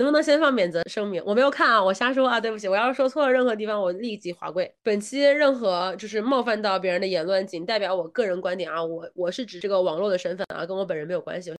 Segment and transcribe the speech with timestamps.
[0.00, 1.22] 能不能先放免责声明？
[1.26, 2.66] 我没有看啊，我瞎说啊，对不起。
[2.66, 4.72] 我要是说错了任何地方，我立即划跪。
[4.82, 11.52] 本期任何就是冒犯到别人的言论，仅代表我个人观点啊，我我是指这个网络的身份啊，跟我本人没有关系。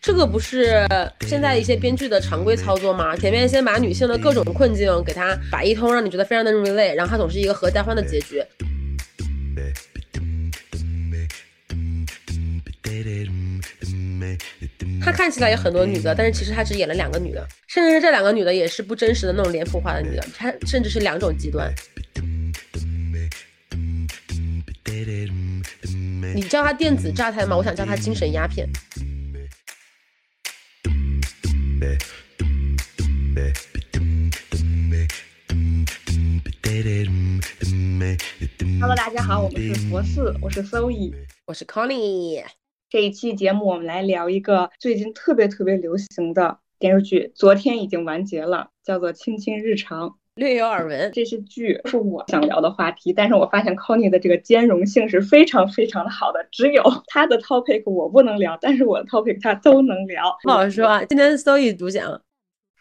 [0.00, 0.86] 这个不是
[1.26, 3.14] 现在一些编剧的常规操作吗？
[3.14, 8.42] 前面先把女性的各种困境给她摆一通，让你觉得非常的 relate，然后她总是一个合家欢的结局。
[15.00, 21.72] 他看起来有很多女的，但是其实他只演了两个女的，甚至是这两个女的也是不真实的那种脸谱化的女的，他甚至是两种极端。
[26.34, 27.56] 你叫他电子榨菜吗？
[27.56, 28.68] 我想叫他精神鸦片。
[38.80, 41.12] Hello，大家好，我们是博士，我是 Zoe，
[41.46, 42.44] 我是 Connie。
[42.90, 50.08] 这一期节目我们来聊一个最近特别特别流行的电视剧，昨天已经完结了，叫做《亲亲日常》。
[50.36, 60.34] 略有耳闻，这些剧是我想聊的话题，但是我发现 Connie 的这个兼容性是非常非常的好的，只有 他的 topic 我不能聊，但是我的 topic 他都能聊。
[60.42, 62.22] 不好说啊，今天 Soe 独讲。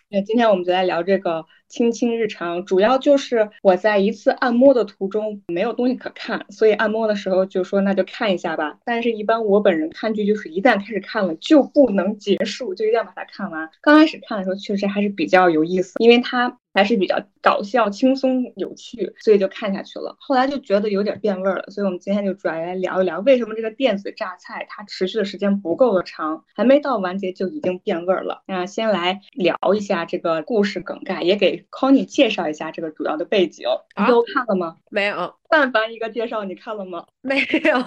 [0.09, 8.77] 那今天我们就来聊这个亲亲日常，主要就是我在一次按摩的途中没有东西可看，所以按摩的时候就说那就看一下吧。
[8.85, 13.69] 但是，一般我本人看剧就是一旦开始看了就不能结束，就一定要把它看完。
[13.81, 16.57] 刚开始看的时候确实还是比较有意思，因为它。
[16.73, 20.15] 还是比较搞笑、轻松、有趣，所以就看下去了。
[20.19, 28.43] 后来就觉得有点变味儿了，所以我们今天就主要来聊一聊，为什么这个电子榨菜它持续的时间不够的长，还没到完结就已经变味儿了。
[28.45, 33.67] 那先来聊一下这个故事梗概，也给 Connie 介绍一下这个主要的背景。
[33.97, 34.75] 你都看了吗？
[34.89, 35.33] 没有。
[35.49, 37.05] 但凡一个介绍，你看了吗？
[37.21, 37.77] 没有。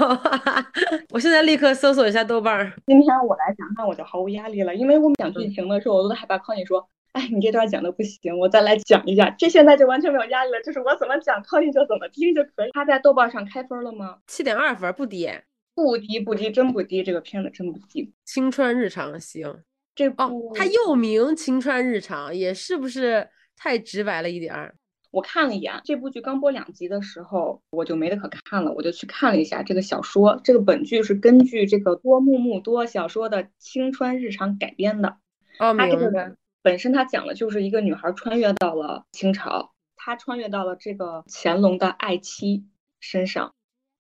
[1.11, 2.73] 我现在立刻搜索一下豆瓣儿。
[2.87, 6.89] 今天我来讲，那我就毫无压力了，因为我们讲剧情的时候，我都害怕 Connie 说。
[7.13, 9.29] 哎，你这段讲的不行，我再来讲一下。
[9.31, 12.71] 这现在就完全没有压力了，就是我怎么讲，康你就怎么听就可以。
[12.73, 14.19] 他在豆瓣上开分了吗？
[14.29, 15.29] 七点二分，不低，
[15.75, 17.03] 不低不低，真不低。
[17.03, 18.15] 这个片子真不低。
[18.25, 19.53] 青川日常行，
[19.93, 23.29] 这部它又名青川日常，也是不是
[23.63, 24.75] 太直白了一点儿？
[25.11, 30.41] 我看了一眼这部剧刚播两集的时候，我就没得可看了，我就去看了一下这个小说。
[30.43, 35.19] 这个本剧是根据这个多木木多小说的青川日常改编的。
[35.59, 36.33] 哦，明白。
[36.63, 42.65] 本身它讲的就是一个女孩穿越到了清朝，她穿越到了这个乾隆的爱妻
[43.01, 43.55] 身上，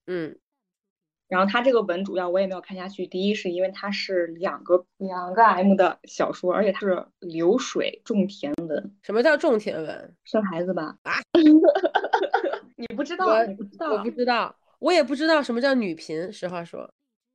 [0.06, 0.38] 嗯，
[1.30, 8.92] 然后他这个文主要我也没有看下去，第一是因为它是两个两个 M 的小说，而且它是流水种田文。
[9.02, 10.16] 什么叫种田文？
[10.24, 10.96] 生孩子吧？
[11.04, 11.12] 啊？
[12.76, 13.44] 你不知道？
[13.46, 13.92] 你不知道？
[13.92, 16.32] 我不知道，我也不知道什么叫女频。
[16.32, 16.92] 实话说。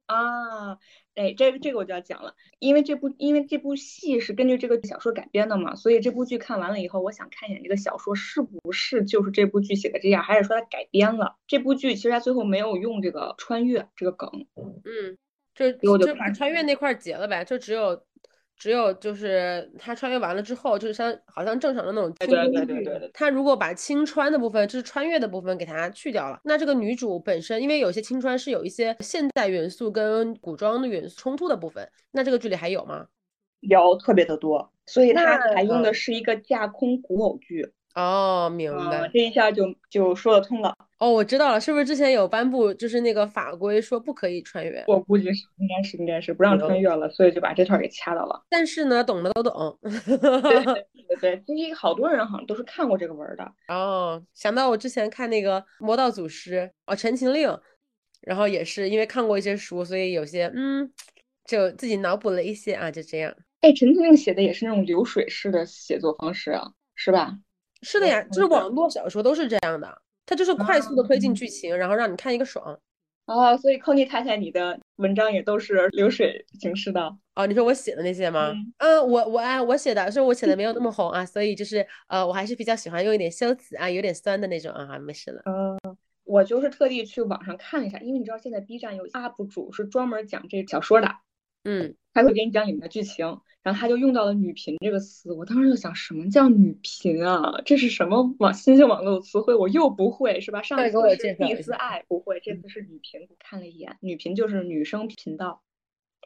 [0.07, 0.77] 啊。
[1.15, 11.35] 哎，这个这个我就要讲了，因为这部因为这部戏是根据这个小说改编的嘛，所以这部剧看完了以后，我想看一眼这个小说是不是就是这部剧写的这样，还是说它改编了？
[11.47, 15.17] 这部剧其实它最后没有用这个穿越这个梗，嗯，
[15.55, 18.03] 就就把穿越那块截了呗，就只有。
[18.57, 23.11] 只有就是他穿越完了之后，就是像好像正常的那种对对对对对。
[23.13, 33.05] 他如果把青川的部分，就是穿越的部分给它去掉了，那这个女主本身，因为有些青川是有一些现代元素跟古装的元素冲突的部分，那这个剧里还有吗？
[33.59, 37.73] 有，特别的多，所以它采用的是一个架空古偶剧。
[37.95, 40.75] 哦，明白，这一下就就说得通了。
[40.97, 44.83] 哦，我知道了，是不是之前有颁布就是那个法规说不可以穿越？
[44.87, 48.41] 我估计是，应该是，应该是不让穿越了，所以就把这段给掐到了。
[48.49, 49.77] 但是呢，懂的都懂。
[49.83, 53.51] 对对 对，其实好多人好像都是看过这个文的。
[53.67, 57.49] 哦，想到我之前看那个《魔道祖师》哦，《陈情令》，
[58.21, 60.89] 然后也是因为看过一些书，所以有些嗯，
[61.45, 63.35] 就自己脑补了一些啊，就这样。
[63.59, 67.37] 哎，《陈情令》写的也是那种流水式的写作方式啊，是吧？
[67.81, 72.79] 是的呀，就是网络小说都是这样的，它就是快速的推进剧情，然后让你看一个爽。
[73.25, 77.17] 哦，所以寇尼太太，你的文章也都是流水形式的。
[77.33, 78.53] 哦，你说我写的那些吗？
[78.77, 85.41] 嗯，我我哎，我写的，是我写的没有那么红啊，所以就是呃，我还是比较喜欢用一点修辞啊，有点酸的那种啊，没事了。
[85.45, 91.07] 嗯，我就是特地去网上看了一下，因为你知道现在 B 站有 UP 主是专门讲这小说的。
[91.65, 93.25] 嗯，他会给你讲里面的剧情，
[93.63, 95.33] 然后他就用到了“女频”这个词。
[95.33, 97.61] 我当时就想，什么叫女频啊？
[97.65, 99.55] 这是什么网新兴网络词汇？
[99.55, 100.61] 我又不会，是吧？
[100.61, 103.27] 上次是蒂斯爱不会，这次是女频。
[103.39, 105.61] 看了一眼，女频就是女生频道。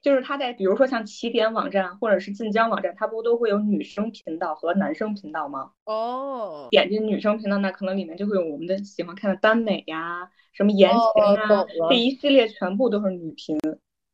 [0.02, 5.72] 就是他在比如说像起点网站或者是晋江网站，它不都会有女生频道和男生频道吗？
[5.86, 13.58] 哦，点进女生频道，那可能里面就会有我们的喜欢看的耽美呀，什么言情啊，这一系列全部都是女频。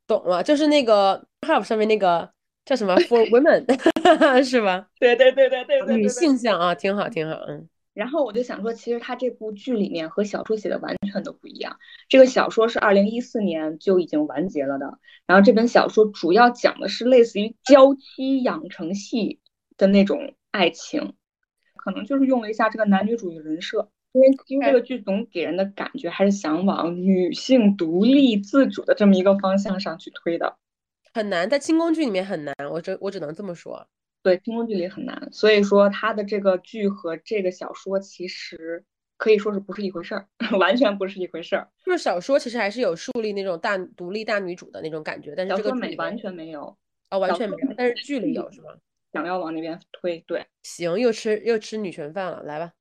[0.08, 2.30] 懂了，就是那个 Hub 上面那个
[2.66, 3.66] 叫什么 For Women
[4.44, 4.88] 是吧？
[5.00, 7.68] 对对对对对对对女性向啊，挺好挺好，嗯。
[7.94, 11.78] 然后我就想说，其实他这部剧里面和小说写的完全都不一样。
[12.10, 19.40] 这个小说是二零一四年就已经完结了的，然后这本小说主要讲的是类似于娇妻养成系
[19.78, 21.14] 的那种爱情，
[21.78, 23.90] 可能就是用了一下这个男女主义人设。
[24.16, 30.56] 因为因为这个剧总给人的感觉还是想往女性独立自主的这么一个方向上去推的。
[31.14, 33.86] 很难，在清宫剧里面很难，我只我只能这么说。
[34.24, 38.82] 对，清宫剧里很难，所以说他的这个剧和这个小说其实
[39.18, 40.26] 可以说是不是一回事儿，
[40.58, 41.68] 完全不是一回事儿。
[41.86, 46.74] 就是小说其实还是有树立那种大独立大女主的那种感觉，但是这个剧没完全没有，
[47.10, 48.72] 啊完小说没，全没有但是剧里有是吗？
[49.12, 50.24] 想要往那边推。
[50.26, 52.72] 对，行，又吃又吃女权饭了，来吧。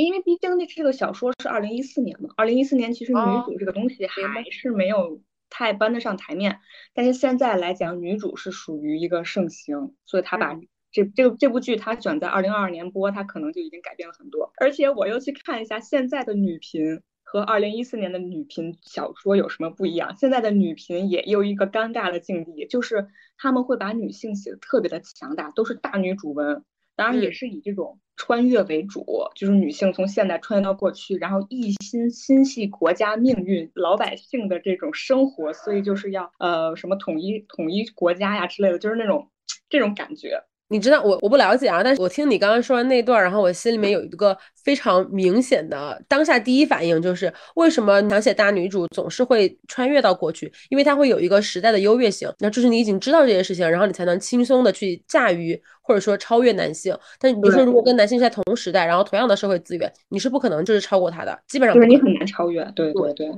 [0.00, 5.20] 因为毕竟那这个小说是二零一四年嘛，二零一四年其实女哦主这个东西还是没有
[5.50, 6.58] 太搬得上台面，
[6.94, 14.52] 但是现在来讲，女主是属于一个盛行，所以她把嗯这这个这部剧它选在二零二二年播，它可能就已经改变了很多。
[14.58, 20.16] 而且我又去看一下现在的女频和二零一四年的女频小说有什么不一样。
[20.16, 26.64] 现在的女频也有一个尴尬的境地，就是他们会把女性写的特别的强大，都是大女主文，
[26.96, 29.04] 当然也嗯是以这种穿越为主，
[29.34, 39.30] 就是女性从现代穿越到过去，然后一心心系国家命运、老百姓的这种生活，所以就是要呃什么统一统一国家呀之类的，就是那种
[39.68, 40.44] 这种感觉。
[40.74, 50.52] 你知道我我不了解啊，但是我听你刚刚说完那段儿，然后我心里面有一个非常明显的当下第一反应就是，为什么想写大女主总是会穿越到过去？
[50.70, 56.92] 因为它会有一个时代的优越性，那就是你已经知道这件事情，然后你才能轻松的去驾驭或者说超越男性。
[57.20, 61.76] 但你比如说，如果跟男性在同时代，然后同样的社会资源，你是不可能就是超过他的，基本上。
[61.76, 63.30] 就是你很难超越，对对对。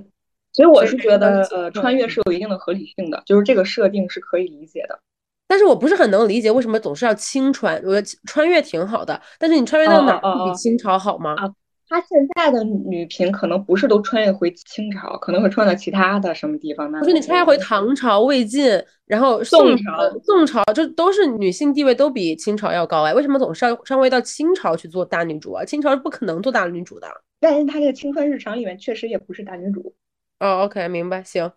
[0.55, 4.99] 所以我是觉得，呃，穿越是有一定的合理性的，就是这个设定是可以理解的。
[5.49, 11.35] 但是我不是很能理解为什么总是要清穿，我觉得穿越挺好的，但是你穿越到哪儿不比清朝好吗？
[11.39, 11.53] 啊
[11.89, 16.91] 她现在的女频可能不是都穿越回清朝，可能会穿到其他的什么地方。
[16.91, 17.01] 呢？
[17.01, 18.69] 就是你穿越回唐朝、魏晋，
[19.07, 25.65] 然后宋朝朝、宋朝，这都是女性地位都比清朝要高哎，为什么总是要上位到清朝去做大女主啊？
[25.65, 27.07] 清朝是不可能做大女主的。
[27.39, 29.95] 但是她这个青春日常里面确实也不是大女主。
[30.41, 31.49] 哦，OK，明白，行，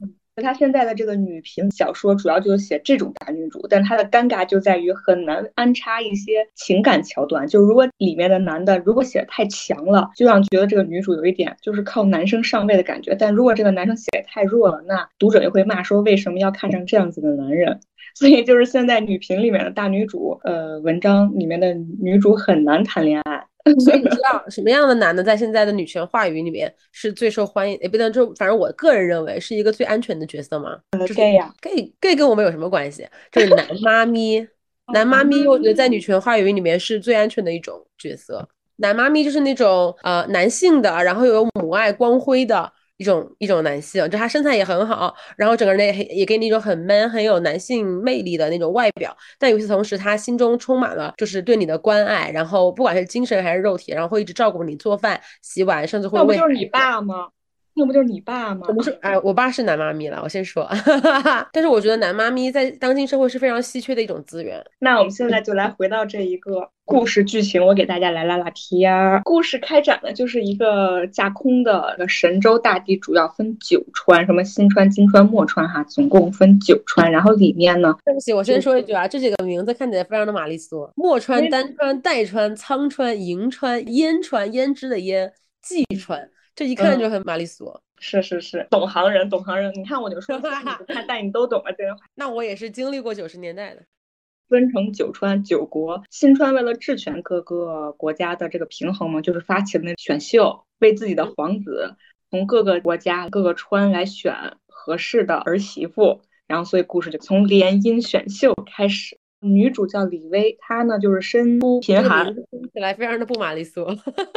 [0.42, 7.48] 她现在的这个女频小说主要就是写这种大女主，但她的尴尬就在于很难安插一些情感桥段。
[7.48, 17.80] 就如果里面的男的如果写的太强了，就让觉得这个女主有一点就是靠男生上位的感觉；但如果这个男生写的太弱了，那读者也会骂说为什么要看上这样子的男人。
[18.16, 23.46] 所以就是现在女频里面的大女主，呃，文章里面的女主很难谈恋爱。
[23.84, 27.78] 所以你知道什么样的男的在现在的女权话语里面是最受欢迎？
[27.82, 30.78] 也不能就反正我个人认为是一个最安全的角色吗？
[30.92, 33.08] 呃就是，gay 呀，gay gay 跟我们有什么关系？
[33.32, 34.48] 就是男妈咪，
[34.94, 38.48] 男妈咪，我觉得在女权话语里面是最安全的一种角色。
[38.78, 57.30] 男妈咪就是那种呃男性的，然后有母爱光辉的一种一种男性，就他身材也很好，然后整个人也也给你一种很 man 很有男性魅力的那种外表，但与此同时，他心中充满了就是对你的关爱，然后不管是精神还是肉体，然后会一直照顾你做饭、洗碗，甚至会那不就是你爸吗？
[57.80, 58.74] 那不就是你爸吗我？
[58.74, 60.70] 不是，哎，我爸是男妈咪了，我先说。
[61.54, 64.62] 但是我觉得男妈咪在当今社会是非常稀缺的一种资源。
[64.80, 69.22] 那我们现在就来回到这一个故事剧情，我给大家来拉拉题儿。
[69.24, 77.10] 故事开展的就是一个架空的呃神州大地，主要分九川，什么新川、金川、墨川哈，总共分九川。
[77.10, 87.74] 然后里面呢，对不起，我先说一句啊，这几个名字看起来非常的玛丽苏：墨川、因丹川、代川、苍川、银川、燕川、胭脂的胭、蓟川，这一看就很玛丽苏。
[88.00, 89.74] 是是是，懂行人，懂行人。
[89.76, 91.72] 你看我就说 你不看，但你都懂了。
[91.72, 93.82] 这个那我也是经历过九十年代的。
[94.50, 101.96] 分成九川九国，新川为了治权各个国家的这个平衡嘛，就是发起了那选秀，为自己的皇子
[102.30, 109.18] 从各个国家各个川来选合适的儿媳妇，然后所以故事就从联姻选秀开始。
[109.42, 113.86] 女主叫李薇，她呢就是身出贫寒听起来非常的不玛丽苏。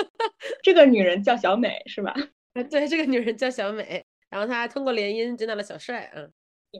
[0.62, 2.14] 这个女人叫小美是吧？
[2.70, 6.10] 对，这个女人叫小美，然后她通过联姻见到了小帅。
[6.14, 6.30] 嗯，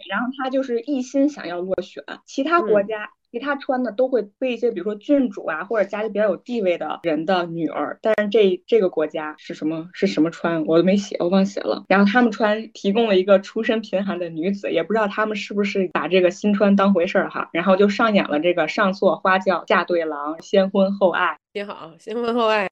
[0.09, 3.11] 然后他就是一心想要落选，其他国家。
[3.33, 7.99] 其他穿的都会背一些，比如说郡主啊，或者家里比较有地位的人的女儿。
[8.03, 9.89] 但是这这个国家是什么？
[9.95, 10.67] 是什么穿？
[10.67, 11.83] 我都没写，我忘写了。
[11.89, 17.49] 然后他们穿提供了一个出身贫寒的女子，也不知道他们是不是把这个新川当回事儿哈。
[17.55, 21.39] 然后就上演了这个上错花轿嫁对郎，先婚后爱。
[21.55, 22.69] 挺好，先婚后爱。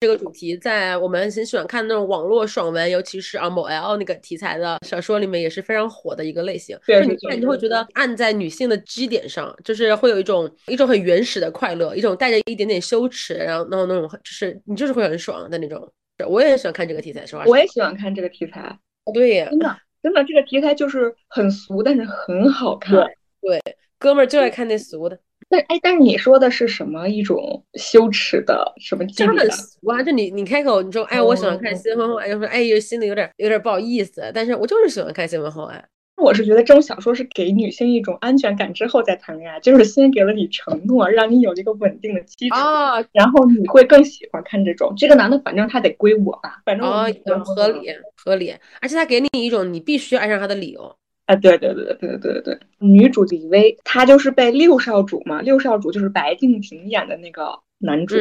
[0.00, 6.78] 这个主题在我们很喜欢看那种网络爽文，尤其是啊某 L 那个题材的小说里面也是非常火的一个类型。
[6.86, 15.92] 对，你看你就会觉得按在女性的基点上，就是会有一种一种很原始的快乐，一种带着一点点羞耻，然后那种那种就是你就是会很爽的那种。
[16.28, 17.42] 我也很喜欢看这个题材，是吧？
[17.46, 18.78] 我也喜欢看这个题材。
[19.12, 22.94] 对，真的真的这个题材就是很俗，但是很好看。
[23.40, 23.60] 对，
[23.98, 25.18] 哥们儿就爱看那俗的。
[25.50, 29.04] 但哎，但是你说的是什么一种羞耻的什么？
[29.06, 30.02] 就很俗啊！
[30.02, 34.30] 就你你开口你说哎，我喜欢看新婚后爱，就说哎，心里有点有点不好意思。
[34.34, 35.82] 但是我就是喜欢看新婚后爱。
[36.20, 44.92] 我是觉得这种小说是给女性一种安全感之后再谈恋爱，就是先给了你承诺，让你有一个稳定的基础啊，然后你会更喜欢看这种。
[44.96, 47.06] 这个男的反正他得归我吧，反正啊，
[47.44, 50.92] 合理合理，而且他给你一种你必须爱上他的理由。
[51.28, 58.16] 啊，对对对对对对对，女主李薇，她就是被六少主嘛，六少主就是白敬亭演的那个男主，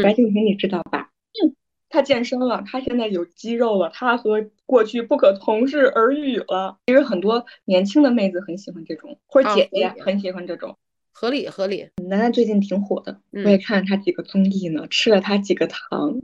[0.00, 1.10] 白敬亭你知道吧？
[1.42, 1.56] 嗯，
[1.88, 6.78] 他健身了，他现在有肌肉了，他和过去不可同日而语了。
[6.86, 10.78] 其实很多年轻的妹子很喜欢这种，或者姐姐很喜欢这种，
[11.10, 11.88] 合理合理。
[12.08, 16.22] 楠楠最近挺火的，我也看了他几个综艺呢，吃了他几个糖。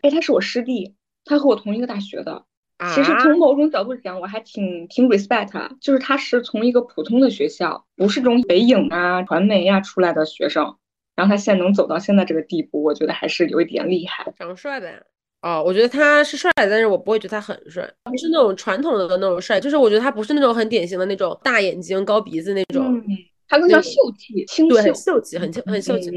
[0.00, 0.94] 哎，他是我师弟，
[1.26, 2.46] 他和我同一个大学的。
[2.94, 10.76] 其实从某种角度讲，我还挺挺 respect 他，就是他是从一个普通的学校，不是这种北影啊、传媒呀出来的学生，
[11.16, 14.32] 然后他现在能走到现在这个地步，我觉得还是有一点厉害。
[14.38, 15.02] 长得帅呗？
[15.42, 23.02] 哦，我觉得他是帅，但是我不会觉得他很帅，不是那种传统的那种帅，就是我觉得他不是那种很典型的那种大眼睛、高鼻子那种，
[23.48, 26.10] 他更像秀气、清秀、秀气，很很秀气。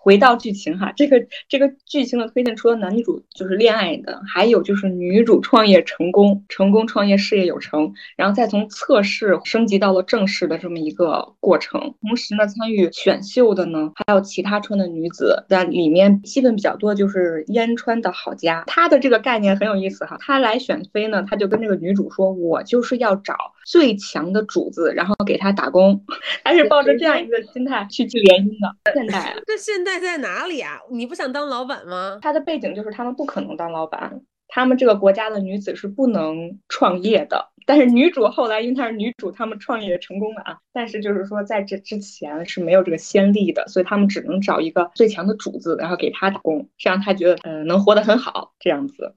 [0.00, 11.94] 回到剧情哈，这个这个剧情的推荐，除了男女主就是恋爱的，还有就是女主创业成功，成功创业事业有成，然后再从测试升级到了正式的这么一个过程。
[12.00, 20.16] 同时呢，参与选秀的呢还有其他村的女子，在里面戏份比较多，就是烟川的好佳，她的这个概念很有意思哈。
[20.20, 23.36] 她来选妃呢，她就跟这个女主说，我就是要找
[23.66, 26.02] 最强的主子，然后给他打工，
[26.44, 28.92] 她是抱着这样一个心态去去联姻的。
[28.94, 29.87] 现代， 这现代。
[30.00, 30.80] 在哪里啊？
[30.90, 32.18] 你不想当老板吗？
[32.20, 37.52] 他的背景就是他们不可能当老板，他们这个国家的女子是不能创业的。
[37.64, 40.58] 但是女主后来因为她是女主，他们创业成功了啊。
[40.72, 49.14] 但是就是说在这之前是没有这个先例的，所以他们只能找一个最强的主子，然后给他打工，这样他觉得嗯能活得很好这样子。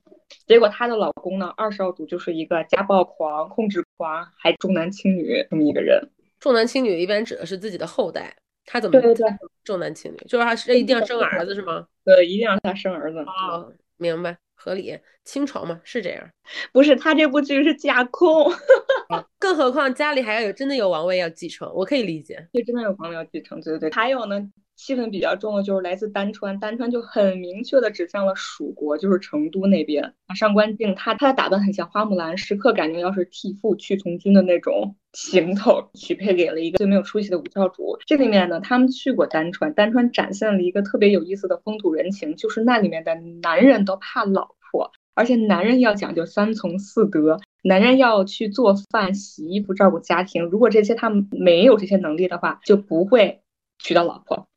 [0.48, 6.10] 结果她的老公呢，二少主就是一个家暴狂、控制狂，还重男轻女这么一个人。
[6.40, 8.34] 重男轻女一般指的是自己的后代。
[8.72, 9.28] 他怎么对对对
[9.66, 11.86] 重男轻女，就是他是一定要生儿子是吗？
[12.06, 13.20] 对，一定要他生儿子。
[13.20, 14.98] 哦，明白，合理。
[15.26, 16.28] 清朝嘛是这样，
[16.72, 18.50] 不是他这部剧是架空，
[19.38, 22.48] 更何况家里还要有真的有王位要继承，我可以理解。
[22.54, 23.92] 对，真的有王位要继承，对对对。
[23.92, 24.50] 还有呢。
[24.82, 30.16] 气氛比较重的就是来自丹川，丹川就很明确的指向了蜀国，就是成都那边。
[30.36, 37.96] 上官静，她她的打扮很像花木兰，时刻感觉要是替父去从军的那种行头，许配给了一个最没有出息的武教主。
[38.08, 50.46] 这里面呢，他们去过丹川，丹川展现了一个特别有意思的风土人情，就是那里面的男人都怕老婆，而且男人要讲究三从四德，男人要去做饭、洗衣服、照顾家庭。
[50.46, 53.42] 如果这些他没有这些能力的话，就不会
[53.78, 54.48] 娶到老婆。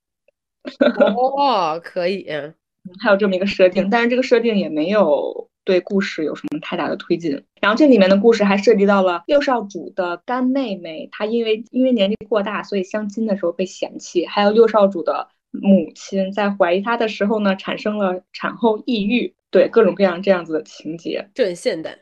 [1.37, 2.27] 哦，可以，
[3.01, 7.43] 还有这么一个设定，但是这个设定也没有对故事有什么太大的推进。
[7.61, 19.35] 然后这里面的故事还涉及到了六少主的干妹妹，她因为因为年纪过大，所以相亲的时候被嫌弃；还有六少主的母亲在怀疑她的时候呢，产生了产后抑郁。
[19.51, 21.97] 对，各种各样这样子的情节，这很现代，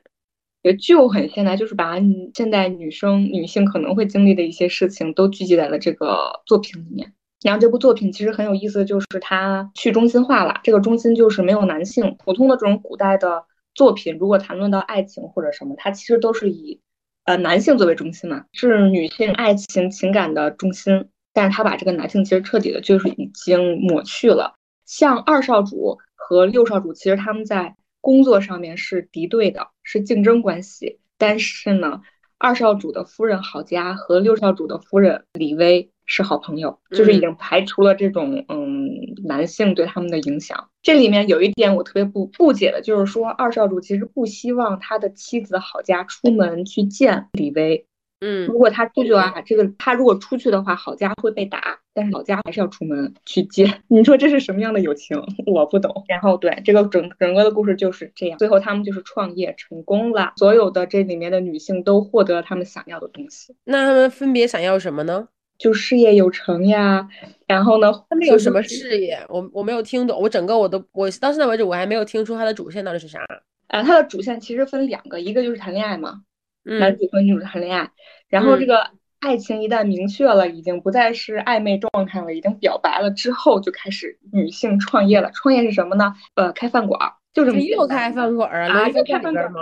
[0.63, 1.97] 也就很现代，就是把
[2.35, 7.13] 现代女生女性可能会经历的一些事情都聚集在了这个作品里面。
[7.43, 12.17] 然后这部作品其实很有意思就是它去中心化了，这个中心就是没有男性。
[12.19, 13.45] 普通的这种古代的
[13.75, 16.81] 作品，如果谈论到爱情或者什么，它其实都是以
[17.25, 21.09] 呃男性作为中心嘛，是女性爱情情感的中心。
[21.35, 24.55] 但是他把这个男性其实彻底的就是已经抹去了。
[24.85, 31.01] 像二少主和六少主，其实他们在工作上面是敌对的，是竞争关系。
[31.17, 32.03] 但是呢，
[32.43, 35.89] 二少主的夫人郝佳和六少主的夫人李薇。
[36.05, 38.91] 是好朋友，就是已经排除了这种嗯
[39.25, 40.69] 男性对他们的影响。
[40.83, 47.87] 这里面有一点我特别不不解的，就是说二少主其实不希望他的妻子郝佳出门去见李薇。
[48.25, 53.67] 嗯，如果他出去的话，这个他如果出去的话，郝佳会被打，但是郝佳还是要出门去接。
[53.89, 55.21] 你说这是什么样的友情？
[55.47, 56.05] 我不懂。
[56.07, 63.57] 然后对这个整整个的故事就是这样，最后他们就是创业成功了，所有的这里面的女性都获得了他们想要的东西。
[63.65, 65.27] 那他们分别想要什么呢？
[65.59, 67.09] 就事业有成呀，
[67.47, 67.93] 然后呢？
[68.09, 69.19] 他们有什么事业？
[69.29, 73.21] 我我没有听懂，我整个我都我到现在为止我还没有听出他的主线到底是啥。
[73.69, 76.23] 啊，他的主线其实分两个，一个就是谈恋爱嘛，
[76.65, 77.91] 男嗯主和女主谈恋爱，
[78.29, 78.91] 然后这个
[79.21, 85.31] 爱情一旦明确了，已经不再是暧昧状态了，已经表白了之后，就开始女性创业了。
[85.33, 86.15] 创业是什么呢？
[86.35, 89.61] 呃，开饭馆儿，就这么这又开饭馆儿啊罗伊又开饭馆儿吗？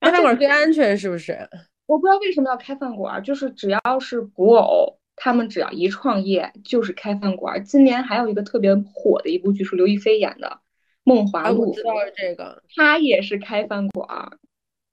[0.00, 1.36] 开饭馆儿最安全是不是？
[1.86, 7.60] 我不知道为什么要开饭馆儿，就是只要是古偶，他们只要一创业就是开饭馆儿。
[7.62, 10.48] 今年还有一个特别火的一部剧是刘亦菲演的
[11.04, 14.38] 《梦华啊，我知》，道这个，她也是开饭馆儿，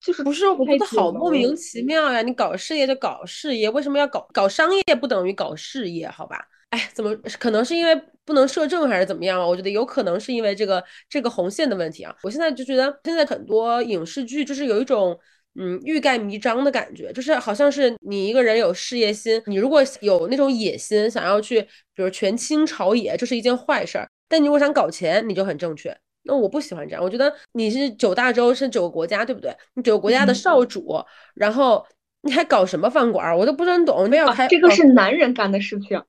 [0.04, 2.22] 就是不是，我觉得好莫名其妙呀！
[2.22, 4.84] 你搞事业就搞事业，为什么要搞搞商业？
[4.94, 6.46] 不等于搞事业，好吧？
[6.72, 7.96] 哎，怎么可能是因为
[8.26, 9.48] 不能摄政还是怎么样啊？
[9.48, 12.14] 我觉得有可能是因为这个这个红线的问题啊。
[12.24, 15.18] 我现在就觉得现在很多影视剧就是有一种
[15.56, 21.62] 嗯欲盖弥彰的感觉，就是好像是你一个人有事业心，你如果有那种野心，想要去
[21.96, 25.96] 比如权倾朝野，这是一件坏事儿；但你如果想搞钱，你就很正确。
[26.24, 29.56] 那我不喜欢这样，我觉得你是九大洲是九个国家，对不对？
[29.76, 31.04] 你九个国家的嗯少主，
[31.36, 31.86] 然后
[32.22, 33.38] 你还搞什么饭馆儿？
[33.38, 36.02] 我都不是很懂，你们要啊开，搞这个是男人干的事情，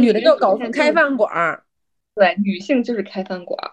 [0.00, 1.64] 女的就搞开饭馆儿。
[2.14, 3.72] 对，女性就是开饭馆儿。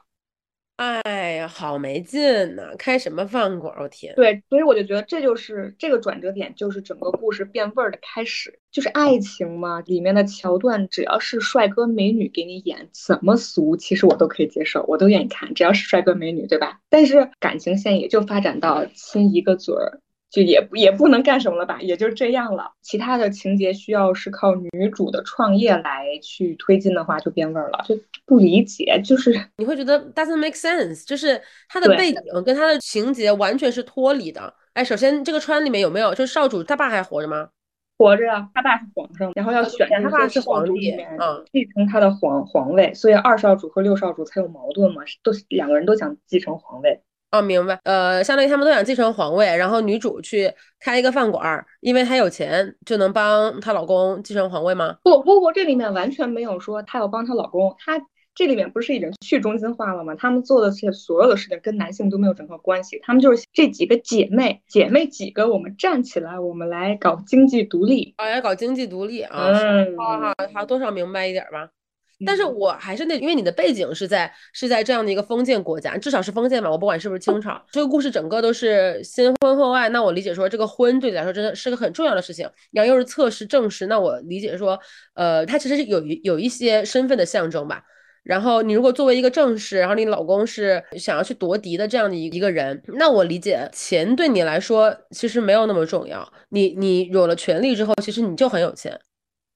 [0.82, 2.74] 哎呀，好没劲呐！
[2.76, 3.72] 开什么饭馆？
[3.80, 4.16] 我天！
[4.16, 8.58] 对，所以我就觉得这就是这个转折点，就是整个故事变味儿的开始。
[8.72, 16.80] 就是爱情嘛，里面的桥段，只要是帅哥美女给你演，怎么俗，其实我都可以接受，我都愿意看，只要是帅哥美女，对吧？
[16.90, 20.00] 但是感情线也就发展到亲一个嘴儿，
[20.32, 22.72] 就也不也不能干什么了吧，也就这样了。
[22.82, 27.96] 其他的情节需要是靠女主的创业来去推进的话，就变味儿了，就
[28.26, 34.54] 不理解，就是你会觉得 doesn't make sense，就是它的背景跟它的情节完全是脱离的。
[34.74, 37.50] 哎，首先这个川里面有没有就是少主他爸还活着吗？
[37.98, 47.02] 活着啊，他爸是皇上，然后要选他爸是皇帝嗯继承他的皇皇位，所以二少主和六少主才有矛盾嘛，都两个人都想继承皇位。
[47.32, 47.80] 哦，明白。
[47.84, 54.98] 呃，相当于他们都想继承皇位，然后女主去开一个饭馆儿，因为她有钱就能帮她老公继承皇位吗？
[55.04, 58.02] 不不不，这里面完全没有说她要帮她老公，她
[58.36, 60.14] 这里面不是已经去中心化了吗？
[60.16, 68.14] 她们做的这些所有的事情跟男性都没有任何关系，她们就是这几个姐妹，姐妹几个，我们站起来，我们来搞经济独立。
[68.18, 69.48] 哦，要搞经济独立啊。
[69.48, 71.70] 嗯，好好好，多少明白一点儿吧。
[72.26, 79.90] 但是嗯我还是那，因为你的背景是在是在这样的一个封建国家，至少是封建嘛，我不管是不是清朝，这个故事整个都是先婚后爱。
[79.90, 84.80] 那我理解说，这个婚对你来说真的是个很重要的事情，然后又是测试证实，那我理解说，
[85.14, 87.84] 呃，它其实是有一有一些身份的象征吧。
[88.24, 96.32] 然后你如果作为一个正室，然后你老公是想要去夺嫡的这样的一一个人，那我理解钱对你来说其实没有那么重要。
[96.50, 98.96] 你你有了权利之后，其实你就很有钱，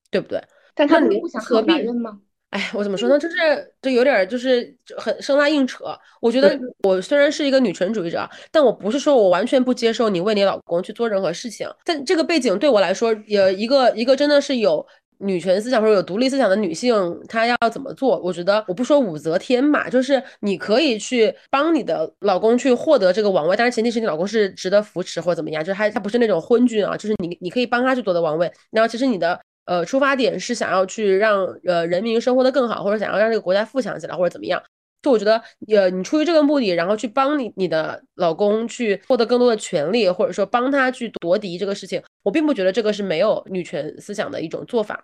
[0.09, 0.41] 对不对？
[0.73, 2.19] 但他你们不想何必靠男人吗？
[2.51, 3.19] 哎，我怎么说呢？
[3.19, 3.35] 就是
[3.81, 5.83] 这有点儿就是很生拉硬扯。
[6.21, 11.67] 我觉得我虽然是一个女权主义者，但我不是说我完全不接受你为你老公去做任何事情。
[11.83, 14.85] 但这个背景对我来说，也一个一个真的是有
[15.17, 16.95] 女权思想或者有独立思想的女性，
[17.27, 18.17] 她要怎么做？
[18.21, 29.37] 我觉得我不说武则天嘛，就是你可以去帮你的老公去获得这个王位，但是前提是你老公是值得扶持或者怎么样，就是他他不是那种昏君啊，就是你你可以帮他去夺得王位，然后其实你的。
[29.65, 34.61] 呃，出发点是想要去让呃人民生活的更好，或者想要让这个国家富强起来，或者怎么样。
[35.01, 45.03] 就我觉得，呃，你出于这个目的，然后去帮你你的老公去获得更多的权利，或者说帮他去夺嫡这个事情，我并不觉得这个是没有女权思想的一种做法。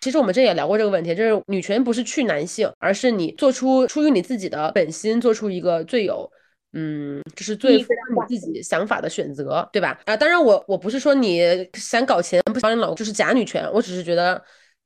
[0.00, 6.30] 其实我们之前也聊过这个问题，就是女权不是去男性，而是你做出出于你自己的本心，做出一个最有。
[6.78, 9.98] 嗯，就是最符合你自己想法的选择，对吧？
[10.04, 11.40] 啊，当然我我不是说你
[11.72, 14.42] 想搞钱不帮你老公就是假女权，我只是觉得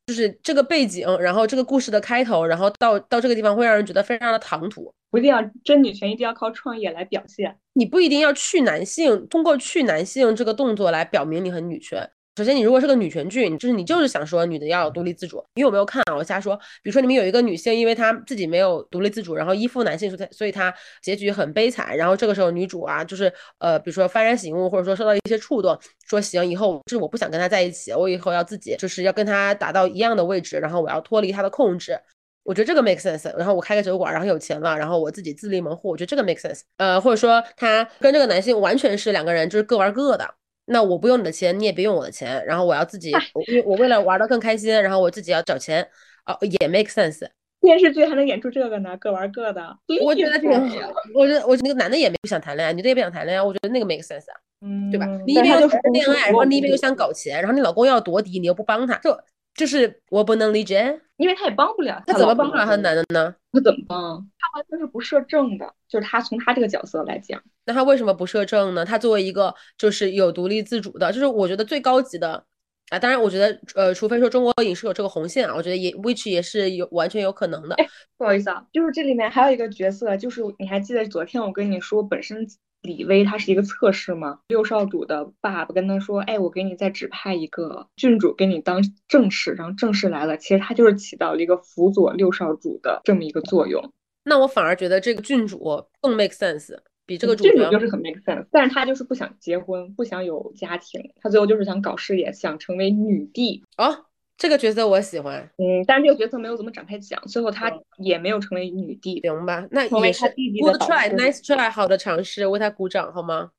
[0.06, 4.94] 就是这个背景，然后这个故事的开头，然后到到这个地方会让人觉得非常的唐突。
[5.10, 7.56] 不一定要真女权，一定要靠创业来表现。
[7.72, 12.08] 你不一定要去男性，通过去男性这个动作来表明你很女权。
[12.36, 15.44] 首先，你如果是个女权剧，就是你就是想说女的要独立自主。
[15.54, 16.56] 因为我没有看啊，我瞎说。
[16.82, 21.94] 比如说，你们有一个女性，因为她自己没有独立自主，然后依附男性，所以所以她结局很悲惨。
[21.96, 32.00] 然后这个时候，女主啊，就是呃，比如说幡然醒悟，或者说受到一些触动，说行，以后就是我不想跟他在一起，我以后要自己就是要跟他达到一样的位置，然后我要脱离他的控制。
[32.42, 33.36] 我觉得这个 make sense。
[33.36, 36.60] 然后我开个酒馆，然后有钱了，然后我自己自立门户，我觉得这个 make sense。
[36.78, 40.34] 呃，或者说他跟这个男性完全是两个人，就是各玩各的。
[40.70, 43.10] 那我不用你的钱，你也别用我的钱，然后我要自己，
[43.48, 45.82] 因为我为了玩的更开心，然后我自己要找钱，
[46.26, 47.28] 哦，也 make sense。
[47.60, 50.92] 电视剧还能演出这个呢，各玩各的，我觉得挺好。
[51.14, 55.06] 我觉得我觉得那个男的也没不想谈恋爱，女的也不想谈恋爱，我觉得那个 make sense 啊，嗯，对吧？
[55.26, 59.10] 你一边又谈恋爱，然后你一边又想搞钱，然后你老公要夺嫡，你又不帮他，就
[59.54, 63.34] 就是我不能理解，因为他也帮不了，他怎么帮不了他男的呢？
[63.52, 64.26] 他怎么帮？
[64.38, 68.84] 他完全是不摄政的，就是他从他这个角色来讲，那他为什么不摄政呢？
[68.84, 72.42] 他作为一个就是有独立自主的，就是我觉得最高级的
[72.90, 72.98] 啊。
[72.98, 77.74] 当然，我觉得呃，除非说中国影视有这个红线啊，我觉得也 which 也是有完全有可能的。
[78.18, 82.46] 不好意思啊，就是这里面还有一个角色，就是你还记得昨天我跟你说，本身
[82.82, 84.38] 李威他是一个侧室吗？
[84.48, 93.92] 六少主的爸爸跟他说，哎，我给你再指派一个郡主给你当正室，然后正室来了，其实他就是起到了一个辅佐六少主的这么一个作用。
[94.24, 95.58] 那我反而觉得这个郡主
[96.00, 96.74] 更 make sense，
[97.06, 103.64] 比这个主角就是很 make sense，但是他就是不想结婚，不想有家庭，他最后就是想搞事业，想成为女帝。
[103.76, 109.66] 哦，这个角色我喜欢，嗯，但是这个角色没有怎么展开讲，最后他也没有成为女帝，行吧？
[109.72, 110.24] 那也是
[110.62, 113.50] good try，nice try，好的尝试，为他鼓掌好吗？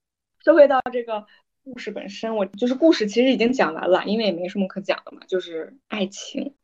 [0.43, 1.25] 说回到这个
[1.63, 6.55] 故事本身，我就是故事其实已经讲完了，因为也没什么可讲的嘛，就是爱情。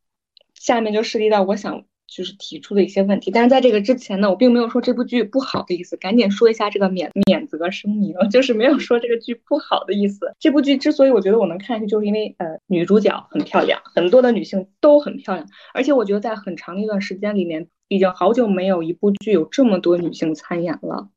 [0.54, 1.84] 下面就涉及到我想。
[2.08, 10.34] 就是提出的一些问题，但是在这个之前呢，我并没有说这部剧不好的意思，赶紧说一下这个免免责声明， 就是没有说这个剧不好的意思。
[10.40, 21.10] 这部剧之所以我觉得我能看下去，就是因为呃女主角很漂亮，很多的女性都很漂亮，而且我觉得在很长的一段时间里面，已经好久没有一部剧有这么多女性参演了，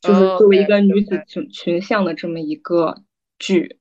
[0.00, 3.02] 就是作为一个女子群群像的这么一个
[3.40, 3.78] 剧。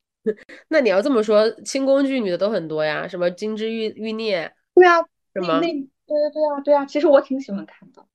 [0.69, 4.51] 那你要这么说，清宫剧女的都很多呀，什么金枝玉玉孽？
[4.73, 4.97] 对啊。
[5.33, 8.05] 那那对对对啊对啊，其实我挺喜欢看的。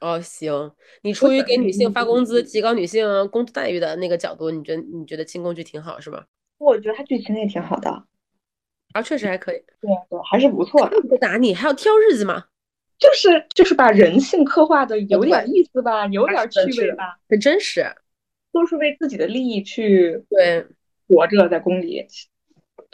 [0.00, 6.24] 哦，行，你出于给女性发工资、提高女性工资待遇的那个角度，你觉得你觉得清宫剧挺好是吗？
[6.58, 8.04] 我觉得它剧情也挺好的，
[8.92, 9.58] 啊，确实还可以。
[9.80, 11.00] 对对，还是不错的。
[11.02, 12.46] 不打你，还要挑日子吗？
[12.98, 17.94] 就是就是把人性刻画的有点意思吧，有点趣味吧，很真实，
[18.52, 20.66] 都是为自己的利益去对
[21.08, 22.06] 活着在宫里。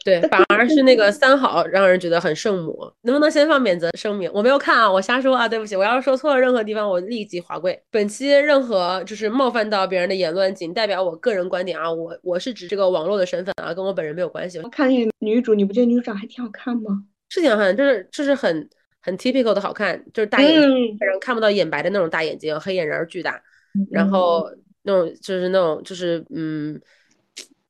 [0.04, 2.88] 对，反而是那个三好让人觉得很圣母。
[3.02, 4.30] 能不能先放免责声明？
[4.32, 5.74] 我没有看啊，我瞎说啊，对不起。
[5.74, 7.76] 我要是说错了任何地方，我立即划跪。
[7.90, 11.90] 本期任何就是冒犯到别人的言论，仅代表我个人观点啊。
[11.90, 14.60] 我我是指这个网络的身份啊，跟我本人没有关系。
[14.60, 17.02] 我看那个女主，你不觉得女主长还挺好看吗？
[17.28, 18.68] 是挺好看，就是就是很
[19.02, 23.42] 很 typical 的好看，就是大眼睛，人看不到眼白的那种大眼睛，黑眼仁巨大，
[23.90, 24.48] 然后
[24.82, 26.80] 那种就是那种就是嗯。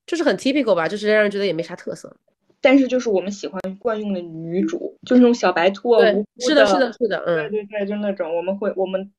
[0.06, 2.16] 就是很 typical 吧，就是让人觉得也没啥特色，
[2.60, 6.00] 但是就是我们喜欢惯用的女主，就是那种小白兔啊，
[6.38, 9.12] 是的，是的，是的，嗯，对对对，就那种我们会我们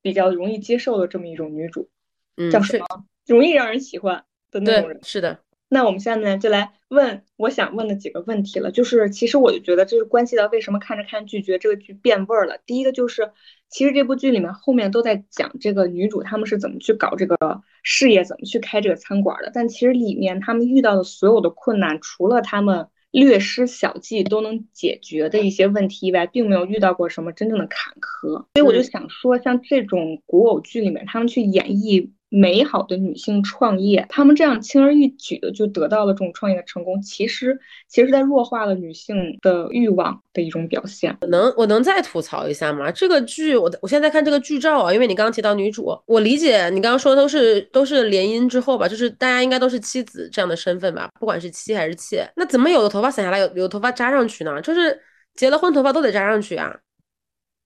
[0.00, 1.88] 比较容易接受的这么一种女主，
[2.36, 2.86] 嗯，叫什么？
[3.26, 5.38] 容易让人喜欢的那种人，是的。
[5.68, 8.70] 那我们现在呢，就来问我想问的几个问题了。
[8.70, 12.58] 就是其实我就觉得这是关系到为什么看着看剧觉得这个剧变味儿了。
[12.66, 13.30] 第一个就是，
[13.72, 19.50] 其实这部剧里面后面都在讲这个女主他们是怎么去搞这个事业，怎么去开这个餐馆的。
[19.52, 28.44] 但其实里面他们遇到的所有的困难，除了他们略施小计都能解决的一些问题以外，并没有遇到过什么真正的坎坷。
[28.54, 32.10] 所以我就想说，像这种古偶剧里面，他们去演绎。
[32.34, 41.14] 美好的女性创业，她们这样轻而易举的就得到了这种创业的成功，其实其实在弱化了女性的欲望的一种表现。
[41.20, 42.90] 我能我能再吐槽一下吗？
[42.90, 54.58] 这个剧我我现在看这个剧照啊，因为你刚刚提到女主，我理解你刚刚说的都是都是联姻之后吧，就是大家应该都是妻子这样的身份吧，不管是妻还是妾，那怎么有的头发散下来，有有头发扎上去呢？
[54.62, 54.98] 就是
[55.34, 56.74] 结了婚头发都得扎上去啊？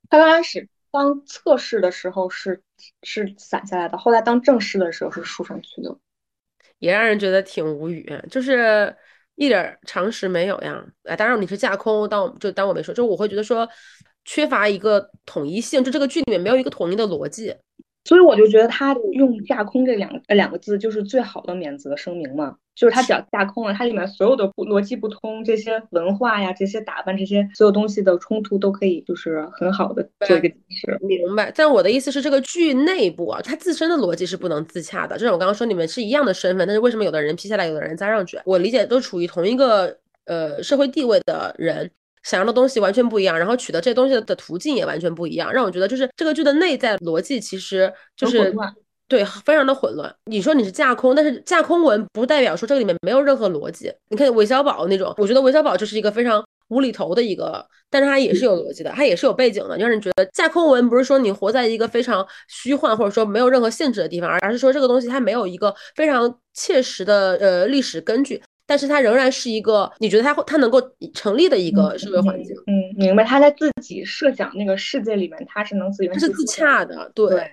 [0.09, 0.69] 刚开始。
[0.97, 2.63] 当测试的时候是
[3.03, 5.95] 是散下来的，后来当正式的时候是竖上去的，
[6.79, 8.97] 也让人觉得挺无语，就是
[9.35, 10.83] 一点常识没有呀。
[11.05, 13.69] 哎，当然你是架空，当我就当我没说，就我会觉得说
[14.25, 17.55] 缺乏一个统一性，就这个剧里面没有一个统一的逻辑。
[18.07, 30.97] 所以我就觉得他用架空这两呃两个字就是最好的免责声明嘛，就是他只要架空了，它里面所有的逻辑不通，这些文化呀、这些打扮、这些所有东西的冲突都可以就是很好的做一个解释。
[31.01, 31.53] 明白。
[31.57, 35.19] 但我的意思是，这个剧内部啊，它自身的逻辑是不能自洽的。
[35.19, 38.39] 就像我刚刚说，你们是一样的身份，但是为什么有的人批下来，有的人加上去？
[38.45, 41.91] 我理解都处于同一个呃社会地位的人。
[42.27, 48.53] 想要的东西完全不一样，然后取得这些东西的途径也完全不一样，让我觉得就是这个剧的内在逻辑其实就是
[49.07, 50.13] 对非常的混乱。
[50.25, 53.93] 你说你是架空，但是架空文不代表说这个里面没有任何逻辑。
[54.09, 68.43] 你看韦小宝那种，我觉得韦小宝就是一个非常无厘头的一个，但是他也是有逻辑的，他也是有背景的，让人觉得架空文不是说你活在一个非常虚幻或者说没有任何限制的地方，而是说这个东西它没有一个非常切实的呃历史根据。
[68.67, 70.83] 但是它仍然是一个你觉得它会它能够
[71.15, 72.55] 成立的一个社会环境。
[72.67, 73.25] 嗯，明白。
[73.25, 76.19] 他在自己设想那个世界里面，他是能自圆。
[76.19, 77.51] 是自洽的，对。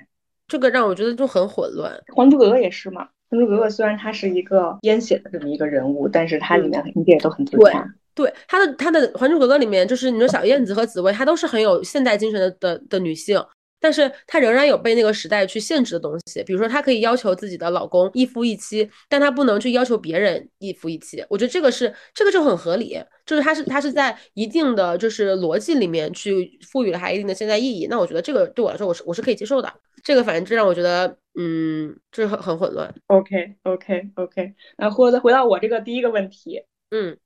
[0.47, 1.91] 这个让我觉得就很混乱。
[2.15, 7.88] 《还珠格格》也是嘛，《还珠格格》虽然它是一个编写的这么一个人物，但是它里面一点都很自洽。
[8.13, 13.43] 对，他的他的《还珠格格》里面，就是你说小燕子和紫薇，她都是很有现代精神的的的女性。
[13.84, 21.22] 但是她仍然有被那个时代去限制的东西，比如说她可以要求自己的老公一夫一妻，但她不能去要求别人一夫一妻。
[21.30, 27.88] 我觉得这个是这个就很合理，就是她是她是在一定的就是逻辑里面去赋予了她一定的现在意义。
[27.89, 29.74] 那我觉得这个对我来说我是我是可以接受的。
[30.02, 32.93] 这个反正这让我觉得嗯，就是很很混乱。
[33.08, 37.17] OK OK OK，那或者回到我这个第一个问题，嗯。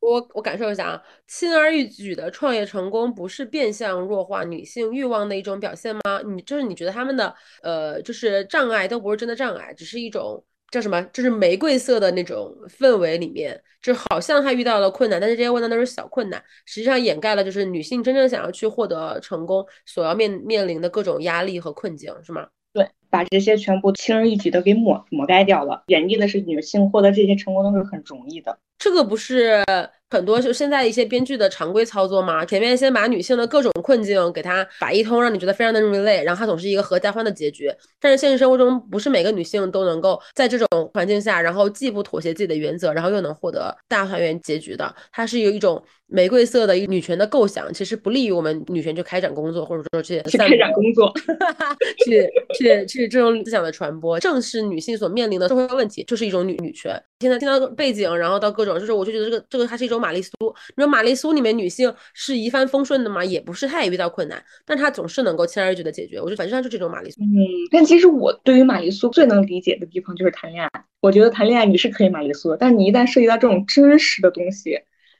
[0.00, 6.00] 我我感受一下啊，轻而易举的创业成功不是变相弱化女性欲望的一种表现吗？
[6.26, 11.02] 你就是你觉得他们的呃就是障碍都不是真的障碍，只是一种叫什么？
[11.12, 22.48] 就是玫瑰色的那种氛围里面，就好像他遇到了困难，但是这些困难都是小困难，实际上掩盖了就是女性真正想要去获得成功所要面面临的各种压力和困境，是吗？
[22.72, 28.58] 对，把这些全部轻而易举的给抹抹盖掉了，演绎的是女性获得这些成功都是很容易的。
[28.80, 29.62] 这个不是
[30.08, 32.44] 很多就现在一些编剧的常规操作吗？
[32.44, 37.70] 前面先把女性的各种困境给她摆一通，让你觉得非常的 relate，然后它总是一个合家欢的结局。
[38.00, 44.92] 但是现实生活中不是每个女性都能够在这种环境下，然后既不妥协自己的原则，然后又能获得大团圆结局的。
[45.12, 51.12] 它是有一种玫瑰色的女权的构想，其实不利于我们女权去开展工作，或者说去开展工作，
[52.04, 54.18] 去去去这种思想的传播。
[54.18, 57.00] 正是女性所面临的社会问题，就是一种女女权。
[57.20, 58.80] 现在听到背景，然后到各种。
[58.80, 60.32] 就是我就觉得这个这个它是一种玛丽苏，
[60.74, 63.22] 你说玛丽苏里面女性是一帆风顺的吗？
[63.22, 66.18] 也不是，她也遇到困难，但她总是能够轻而易举的解决。
[66.18, 67.20] 我觉得反正她就这种玛丽苏。
[67.20, 67.28] 嗯，
[67.70, 70.70] 但其实我对于玛丽苏最能理解的地方就是谈恋爱。
[71.00, 74.78] 我觉得谈恋爱你是可以玛丽苏的，但你一旦涉及到这种真实的东西，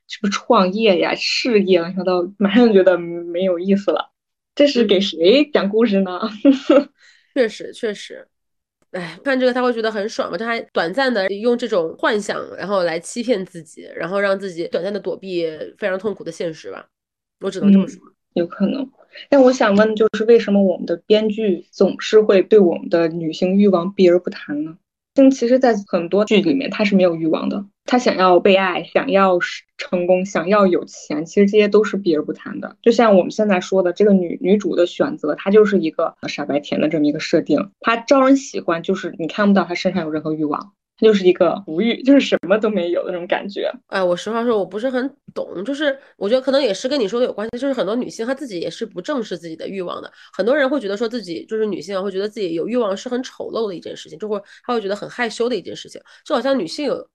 [0.09, 4.11] 什么创业呀、事业，想到马上就觉得没有意思了。
[4.55, 6.21] 这是给谁讲故事呢？
[7.35, 8.27] 确实，确实。
[8.93, 10.37] 哎，看这个他会觉得很爽嘛？
[10.37, 15.47] 他还短暂的用这种幻想，然后来欺骗自己，然后让自己短暂的躲避
[15.79, 16.87] 非常痛苦的现实吧。
[17.41, 18.01] 我只能这么说。
[18.35, 18.89] 有可能。
[19.29, 24.77] 但我想问，就是为什么我们的编剧总是会对我们的女性欲望避而不谈呢？
[25.29, 27.67] 其实，在很多剧里面，他是没有欲望的。
[27.85, 29.41] 他想要被爱，想要
[29.77, 32.77] 成功，想要有钱，其实这些都是避而不谈的。
[32.83, 37.73] 就像我们现在说的，这个女女主的选择，她就是一个傻白甜的这么一个设定。
[37.81, 43.73] 她招人喜欢，就是你看不到她身上有任何欲望，她就是一个无欲，就是什么都没有的那种感觉。
[43.89, 45.65] 哎，我实话说，我不是很懂。
[45.65, 47.59] 就是我觉得可能也是跟你说的有关系。
[47.59, 50.13] 就是很多女性她自己也是不正视自己的欲望的。
[50.33, 57.09] 很多人会觉得说自己就是女性，会觉得自己有欲望是很丑陋的一件事情，就会她会觉得很害羞的一件事情，就好像女性有。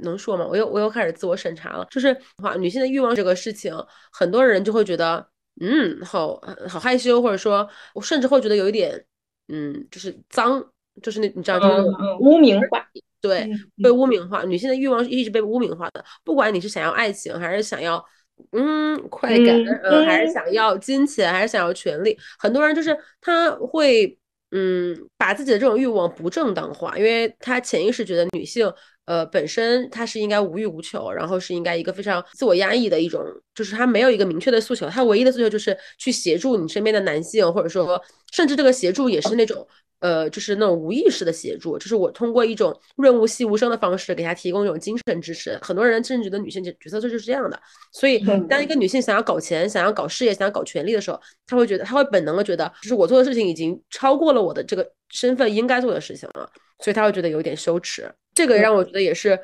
[0.00, 0.46] 能说吗？
[0.46, 1.86] 我又我又开始自我审查了。
[1.90, 3.74] 就是话，女性的欲望这个事情，
[4.12, 5.26] 很多人就会觉得，
[5.58, 9.02] 嗯，好好害羞，或者说，我甚至会觉得有一点，
[9.48, 10.62] 嗯，就是脏，
[11.00, 11.88] 就是那你知道，就是
[12.20, 12.86] 污名化，
[13.26, 13.48] 对，
[13.82, 14.44] 被污名化。
[14.44, 18.04] 女性的欲望是一直被污名化的，不管你是想要爱情，还是想要，
[18.52, 24.18] 嗯，快感，嗯，还是想要金钱，还是想要权利，很多人就是他会，
[24.50, 28.72] 嗯，把自己的这种欲望不正当化，因为他潜意识觉得女性。
[29.06, 39.64] 呃，本身她是应该无欲无求，然后是应该一个非常自我压抑的一种，就是她没有一个明确的诉求，她唯一的诉求就是去协助你身边的男性，或者说，甚至这个协助也是那种，
[40.00, 45.58] 呃，就是那种无意识的协助，就是我通过一种润物细无声的方式给他提供一种精神支持。
[45.62, 47.58] 很多人甚至觉得女性角角色就是这样的，
[47.92, 56.48] 所以当一个女性想要搞钱、想要搞事业、想要搞权利的时候，她会觉得，她会本能的觉得，就是我做的事情已经超过了我的这个身份应该做的事情了。
[56.80, 59.38] 所以她会觉得有点羞耻，这个让我觉得也是，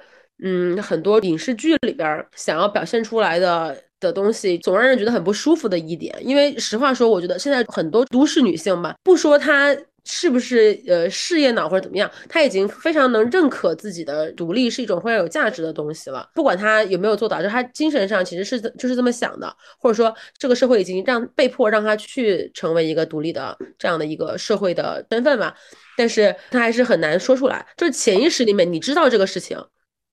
[0.44, 6.14] 嗯，很多影视剧里边想要表现出来的的东西，总让人觉得很不舒服的一点。
[6.20, 9.74] 因为实话说，我觉得现在很多都市女性吧，不说她。
[10.04, 12.10] 是不是呃事业脑或者怎么样？
[12.28, 16.28] 他已经非常能认可自己的独立是一种非常有价值的东西了。
[16.34, 25.54] 不管他有没有做到，就他精神上其实是就是这么想的，或者说这个社会已经让被迫让他去成为一个独立的这样的一个社会的身份嘛。
[25.96, 29.56] 但是他还是很难说出来，就是潜意识里面你知道这个事情，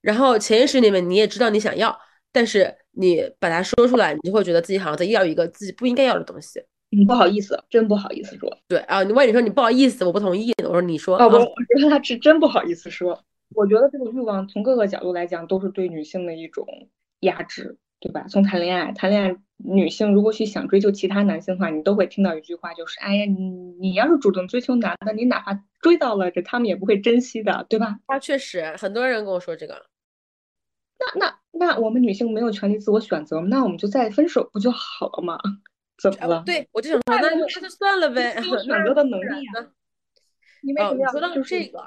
[0.01, 1.97] 然后潜意识里面你也知道你想要，
[2.31, 6.61] 但是你把它说出来，你就会觉得自己好像在要一个自己不应该要的东西。
[6.91, 8.57] 嗯，不好意思，真不好意思说。
[8.67, 10.51] 对啊，你问你说你不好意思，我不同意。
[10.63, 13.23] 我说你说哦不，我觉得他是真不好意思说。
[13.55, 16.65] 我觉得这个欲望从各个角度来讲都是对女性的一种
[17.21, 18.25] 压制，对吧？
[18.29, 23.49] 从谈恋爱，谈恋爱，女性如果去想追求其他男性的话，你都会听到一句话，就是哎呀，你
[23.79, 27.97] 你要是主动追求男的，你哪怕追到了，这他们也不会珍惜的，对吧？
[28.07, 29.85] 啊，确实，很多人跟我说这个。
[30.99, 33.47] 那那那我们女性没有权利自我选择吗？
[33.49, 35.39] 那我们就再分手不就好了吗？
[36.01, 36.43] 怎么了？
[36.45, 38.35] 对我就想说，那那就算了呗。
[38.43, 39.67] 有选择的能力啊。
[40.61, 41.83] 你为什么要说到这个？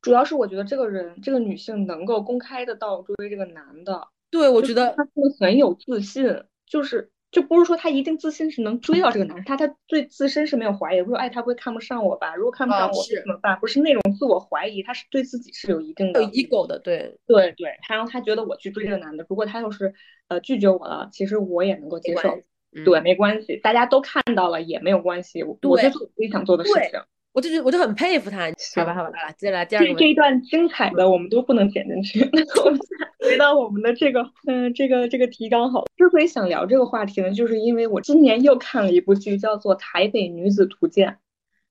[0.00, 5.08] 主要是我觉得这个人，这个女性能够公开的到追这个男的，对我觉得她
[5.40, 12.34] 很有自信，就是就不是说她一定自信是能追到这个男人，她她对自身是没有怀疑，不是哎他不会看不上我吧？
[12.36, 13.58] 如果看不上我怎么办？
[13.60, 19.94] 不是那种自我怀疑，她是对自己是有一定的有 ego 的，对对对，然后她觉得我去追这个男的，如果他要是
[20.28, 22.38] 呃拒绝我了，其实我也能够接受。
[22.82, 27.00] 对，没关系，大家都看到了也没有关系，我就做自己想做的事情。
[27.32, 28.48] 我就我就很佩服他。
[28.76, 29.94] 好吧，好吧，好了，接下来第二个。
[29.94, 32.20] 这一段精彩的我们都不能剪进去。
[32.64, 32.78] 我们
[33.18, 35.84] 回到我们的这个，嗯，这个这个提纲好。
[35.96, 41.08] 之所以想聊这个话题呢，就是因为我今年又看了一部剧，叫做《台北女子图鉴》，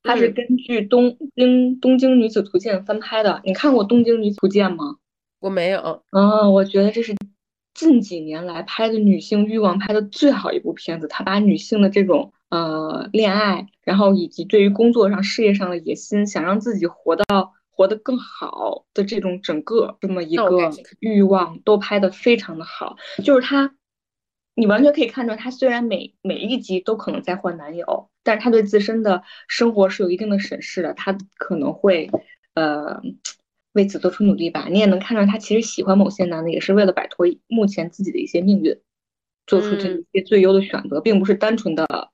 [0.03, 3.41] 它是根据东京东京女子图鉴翻拍的。
[3.45, 4.97] 你看过《东京女子图鉴》吗？
[5.39, 6.03] 我没有。
[6.09, 7.15] 啊，我觉得这是。
[7.73, 22.95] 近几年来拍的女性欲望拍的最好一部片子，他把女性的这种呃恋爱，然后以及对于工作上、事业上的野心，想让自己活到活得更好的这种整个这么一个欲望，都拍的非常的好。
[23.23, 23.75] 就是她，
[24.55, 32.11] 你完全可以看出，她虽然每每一集都可能在换男友，但是她对自身的生活是有一定的审视的，她可能会
[32.53, 33.01] 呃。
[33.73, 38.75] 为此做出努力吧，你也能看到他其实喜欢某些男的，也是为了摆脱目前自己的一些命运，
[39.45, 42.11] 做出这一些最优的选择，并不是单纯的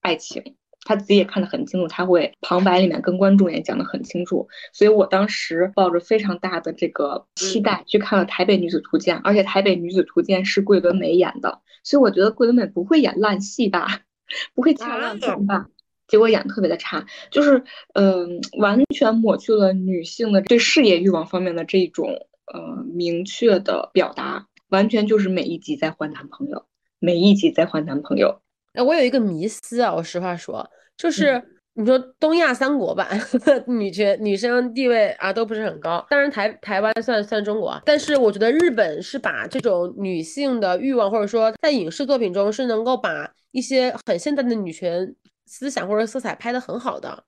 [0.00, 0.56] 爱情。
[0.88, 4.46] 他自己也看得很清楚，他会旁白里面跟观众也讲得很清楚。
[4.72, 14.02] 所以我当时抱着非常大的这个期待去看了《台北女子图鉴》，而且《台北女子图鉴》是桂纶镁演的，所以我觉得桂纶镁不会演烂戏吧，
[14.54, 15.66] 不会恰烂片吧。
[16.08, 17.62] 结果演的特别的差，就是
[17.94, 22.08] 嗯，完全抹去了女性的对事业欲望方面的这种
[22.52, 26.64] 呃明确的表达，完全就是每一集在换男朋友，
[26.98, 28.40] 每一集在换男朋友。
[28.74, 31.42] 哎，我有一个迷思啊，我实话说，就是
[31.74, 33.08] 你说东亚三国吧，
[33.66, 45.14] 女权女生地位啊都不是很高，当然台台湾算算中国，但是我觉得日本是把这种女性的欲望，或者说在影视作品中是能够把一些很现代的女权。
[45.46, 47.24] 思想或者色彩拍的很好的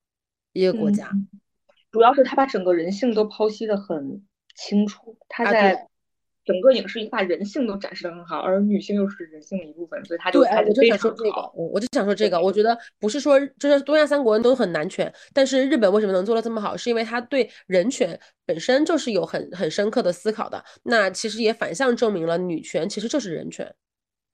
[0.53, 1.11] 一个国家，
[1.91, 4.23] 主要是他把整个人性都剖析的很
[4.55, 5.89] 清楚，他在
[6.45, 11.53] 整个影视一把人性都展示的很好，而女性又是人性的一部分，所以他就拍的非常好。
[11.55, 20.65] 我就想说这个，我觉得不是说就是东亚三国人都很男权，但是日本为什么能做的这么好，是因为他对人权本身就是有很很深刻的思考的。
[20.85, 23.75] 那其实也反向证明了女权其实就是人权。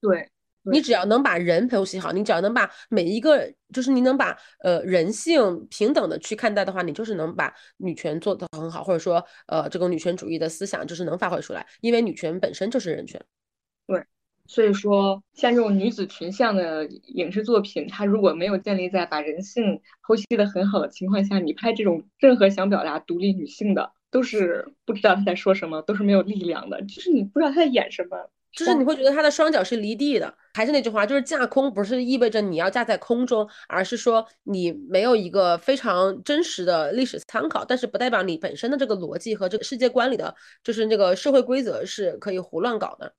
[0.01, 0.31] 对。
[0.65, 13.21] 你只要能把人剖析好，你只要能把每一个，就是你能把呃人性平等的去看待的话，你就是能把女权做得很好，或者说呃这个女权主义的思想就是能发挥出来，因为女权本身就是人权。
[13.87, 14.03] 对，
[14.47, 28.31] 所以说像这种女子群像的影视作品，它如果没有建立在把人性剖析的很好的情况下，你拍这种任何想表达独立女性的，都是不知道他在说什么，都是没有力量的，就是你不知道他在演什么。
[28.55, 43.13] 就是你会觉得他的双脚是离地的，还是那句话，就是架空不是意味着你要架在空中，而是说你没有一个非常真实的历史参考，但是不代表你本身的这个逻辑和这个世界观里的，就是那个社会规则是可以胡乱搞的。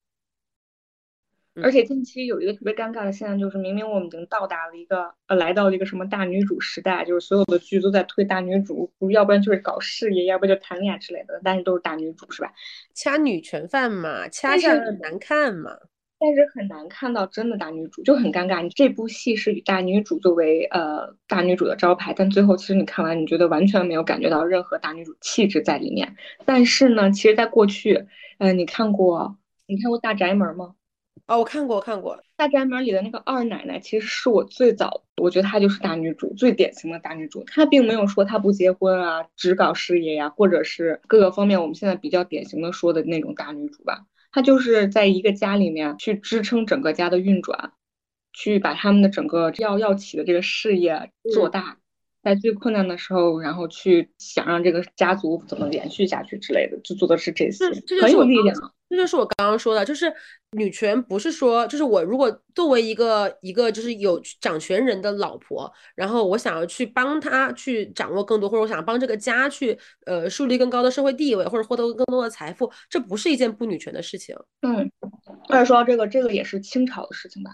[1.63, 12.51] 而且近期有一个特别尴尬的现象，就是明明我们已经到达了一个呃，来到了一个什么大女主时代，就是所有的剧都在推大女主，不要不然就是搞事业，要不就谈恋爱之类的，但是都是大女主，是吧？
[12.93, 15.71] 掐女权饭嘛，掐下来难看嘛。
[16.17, 18.63] 但是很难看到真的大女主，就很尴尬。
[18.63, 26.15] 你这部戏是以大女主作为呃大女主的招牌，但最后其实你看完，你觉得完全没有感觉到任何大女主气质在里面。
[26.45, 28.05] 但是呢，其实在过去，
[28.39, 29.37] 嗯，你看过
[29.67, 30.75] 你看过《大宅门》吗？
[31.27, 37.43] 哦，我看过，我看过《大宅门》里的那个二奶奶，其实是我最早，我觉得她就是大女主，最典型的大女主。
[37.45, 44.05] 她并没有说她不结婚啊，只搞事业呀，或者是各个方面我们现在比较典型的说的那种大女主吧。
[44.31, 47.71] 她就是在一个家里面去支撑整个家的运转，
[48.31, 51.77] 去把他们的整个要要起的这个事业做大。
[52.25, 57.63] 在最困难的时候，然后去想让这个家族怎么延续下去之类的，就做的是这些，
[58.01, 58.73] 很有力量。
[58.89, 60.11] 这就是我刚刚说的，就是
[60.51, 74.35] 女权不是说，就是我如果作为一个一个就是有掌权人的老婆，然后我想要去帮他去掌握更多，或者我想帮这个家去呃树立更高的社会地位，或者获得更多的财富，这不是一件不女权的事情。
[74.61, 74.91] 嗯，
[75.49, 77.51] 而且说到这个，这个也是清朝的事情吧。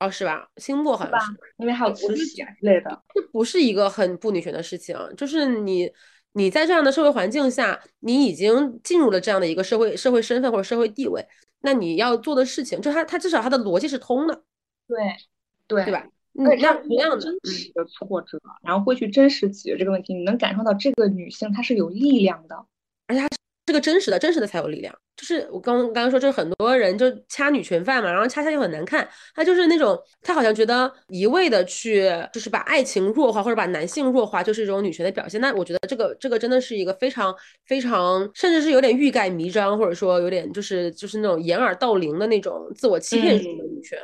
[0.00, 0.48] 哦，是吧？
[0.56, 3.02] 星座好像是，因为还有慈禧啊之类的。
[3.14, 5.90] 这不是一个很不女权的事情，就是你，
[6.32, 11.24] 你在这样的社会环境下，你已经进入了这样的一个社会社会身份或者社会地位，
[11.60, 14.42] 那你要做的事情，就他他至少他的逻辑是通的。
[14.88, 14.96] 对，
[15.66, 16.06] 对，对吧？
[16.32, 22.56] 那样一样的真实的挫折，然后会去真实解决这个问题，你能感受到这个女性她是有力量的，
[23.06, 23.28] 而且她。
[23.66, 24.94] 这个真实的，真实的才有力量。
[25.16, 29.08] 就是我刚刚刚说，就是很多人就掐女权犯嘛，然后掐掐又很难看。
[29.34, 35.40] 他就是那种，他好像觉得一味的去，就是把爱情弱化或者把男性弱化，就是一种女权的表现。
[35.40, 37.34] 那我觉得这个这个真的是一个非常
[37.64, 43.98] 非常，甚至是有点欲盖弥彰，或者说有点就是就是那种掩耳盗铃的那种自我欺骗式的女权。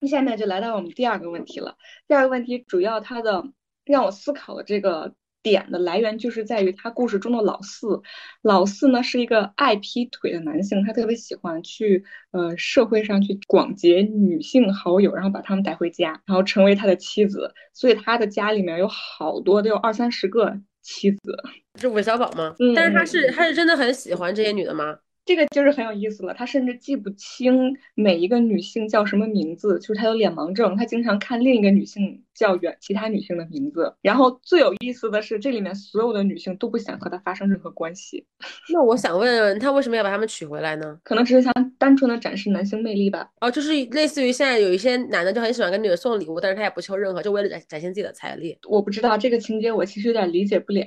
[0.00, 1.76] 那下面就来到我们第二个问题了。
[2.08, 3.44] 第二个问题主要它的
[3.84, 5.14] 让我思考的这个。
[5.46, 8.02] 点的来源就是在于他故事中的老四，
[8.42, 21.38] 老四呢是一个爱劈腿的男性，他特别喜欢去呃社会上去广结女性好友，然后把他们带回家，然后成为他的妻子，所以他的家里面有好多，都有二三十个妻子。
[21.78, 22.52] 是韦小宝吗？
[22.58, 24.98] 嗯，但是他是他是真的很喜欢这些女的吗？
[25.26, 33.92] 这个就是很有意思了，他甚至记不清每一个女性叫什么名字，就是他有脸盲症，他经常看另一个女性叫远其他女性的名字。
[34.00, 38.24] 然后最有意思的是，这里面所有的女性都不想和他发生任何关系。
[38.72, 40.96] 那我想问问他为什么要把他们娶回来呢？
[41.02, 43.28] 可能只是想单纯的展示男性魅力吧。
[43.40, 48.56] 哦，就是类似于现在有一些男的就很喜欢跟女的送礼物，但是他也不求任何，就为了展展现自己的财力。
[48.68, 50.86] 我不知道这个情节，我其实有点理解不了。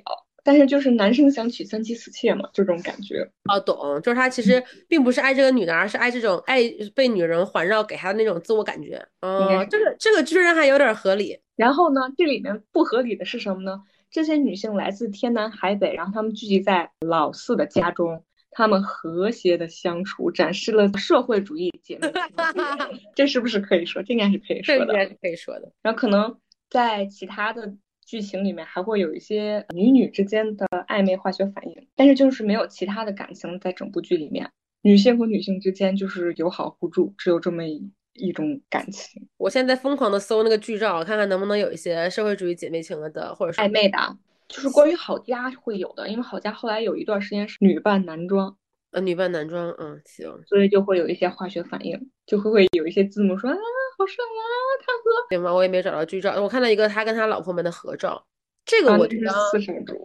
[0.50, 3.22] 但是就是男生想娶三妻四妾嘛，就这种感觉。
[3.54, 6.60] 哦，懂，就是他其实并不是爱这个女的，而是爱这种爱
[6.95, 8.95] 被女人环绕给他的那种自我感觉。
[9.22, 11.38] 哦，这个这个居然还有点合理。
[11.56, 13.84] 然后呢，这里面不合理的是什么呢？
[14.10, 23.00] 这些女性来自天南海北，然后她们聚集在老四的家中，她们和谐的相处，展示了社会主义姐妹情。
[23.14, 24.02] 这是不是可以说？
[24.02, 24.86] 这应该是可以说的。
[24.88, 25.72] 这应该是可以说的。
[25.84, 26.39] 然后可能
[26.72, 27.76] 在其他的。
[28.10, 34.49] 剧情里面还会有一些女女之间的暧昧化学反应，但是就是没有其他的感情在整部剧里面，
[34.82, 39.28] 女性和女性之间就是友好互助，只有这么一一种感情。
[39.38, 48.57] 我现在疯狂的搜那个剧照，看看能不能有一些社会主义姐妹情的，或者是暧昧的，就是关于郝家会有的，因为郝家后来有一段时间是女扮男装。
[48.89, 53.55] 呃，女扮男装，嗯，行，所以就会有一些化学反应，就会会有一些字幕说啊，
[54.00, 54.41] 好帅呀，
[54.80, 58.26] 他和行吧，我也没找到剧照，我看到一个他跟他老婆们的合照，
[58.64, 59.34] 这个我觉得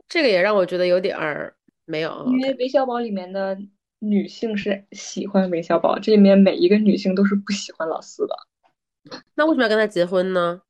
[0.09, 3.57] 这个也让我觉得有点儿没有，因为韦小宝里面的
[4.01, 8.35] 女性是喜欢韦小宝，这里面每一个女性都是不喜欢老四的，
[9.37, 10.63] 那为什么要跟他结婚呢？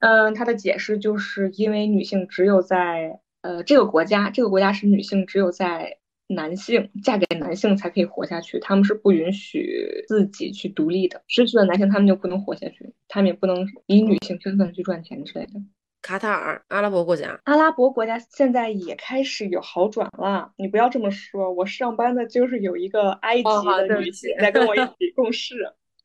[0.00, 5.99] 嗯，他的解释就是因为女性只有在呃这个国家，这个国家是女性只有在。
[6.32, 11.20] 男性嫁给男性才可以活下去，他们是不允许自己去独立的。
[11.26, 15.54] 失去了男性，他们就不能活下去，他们也不能以女性身份去赚钱之类的。
[16.02, 20.52] 卡塔尔，阿拉伯国家，阿拉伯国家现在也开始有好转了。
[20.56, 23.42] 你不要这么说，我上班的就是有一个埃及
[23.88, 25.56] 的女性在跟我一 起共事。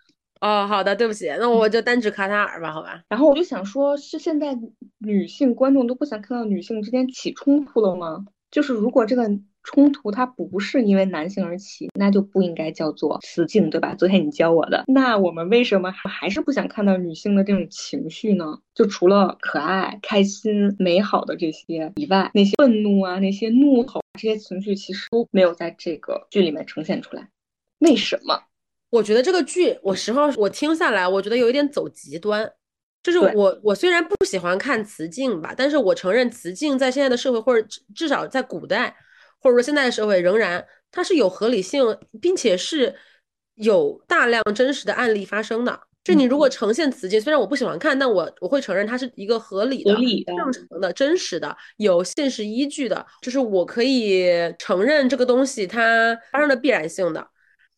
[0.41, 3.03] 哦，好的，对不起，那我就单指卡塔尔吧，好吧。
[3.09, 4.57] 然后我就想说，是现在
[4.97, 8.25] 女性观众都不想看到女性之间起冲突了吗？
[8.49, 9.29] 就是如果这个。
[9.65, 13.95] 冲突它不是因为男性而起，那就不应该叫做雌竞，对吧？
[13.95, 14.83] 昨天你教我的。
[14.87, 18.59] 那我们为什么还是不想看到女性的这种情绪呢？
[18.75, 27.27] 就除了可爱、开心、美好的这些以外，那些愤怒啊、那些怒吼这些情绪，其实都没有在这个剧里面呈现出来。
[27.79, 28.39] 为什么？
[28.91, 32.49] 我觉得这个剧，我实话我听下来，我觉得有一点走极端。
[33.01, 38.95] 就是我，我虽然不喜欢看雌竞吧，但是我承认雌竞在现在的社会，或者至少在古代。
[39.45, 42.95] 或者说，现在的社会仍然它是有合理性，并且是
[43.53, 45.79] 有大量真实的案例发生的。
[46.03, 49.93] 就你如果呈现雌竞，虽然我不喜欢看，但我我会承认它是一个合理的、
[50.25, 54.27] 正常的、真实的、有现实依据的，就是我可以
[54.57, 57.27] 承认这个东西它发生的必然性的。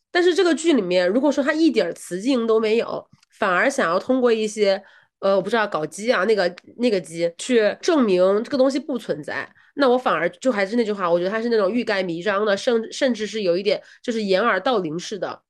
[0.10, 3.06] 但是这个剧里面，如果说它一点雌竞都没有，
[3.38, 4.82] 反而想要通过一些
[5.20, 15.42] 呃，我不知道搞基啊，那个那个基去证明这个东西不存在，那我反而就还是那句话，我觉得他是那种欲盖弥彰的，甚甚至是有一点就是掩耳盗铃式的，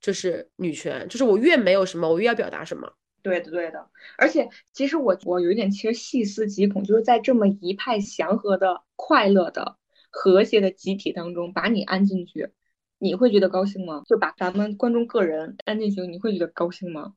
[0.00, 2.92] 就是女权，就是我越没有什么，我越要表达什么。
[3.22, 3.88] 对的，对的。
[4.18, 9.76] 而且其实我我有一点其实细思极恐，就是在这么一派祥和的、快乐的、
[10.10, 12.50] 和谐的集体当中，把你安进去。
[12.98, 14.02] 你会觉得高兴吗？
[14.06, 17.14] 就把咱们观众个人安进去，你会觉得高兴吗？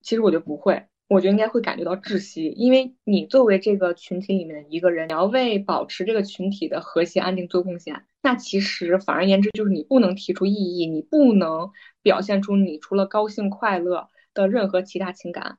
[0.00, 11.70] 其实我觉得不会，我觉得应该会感觉到窒息，因为你作为这个群体里面的一个人，你要为保持这个群体的和谐安定做贡献，那其实反而言之就是你不能提出异议，你不能
[12.02, 15.58] 表现出你除了高兴快乐的任何其他情感，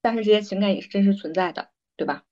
[0.00, 2.24] 但是这些情感也是真实存在的，对吧？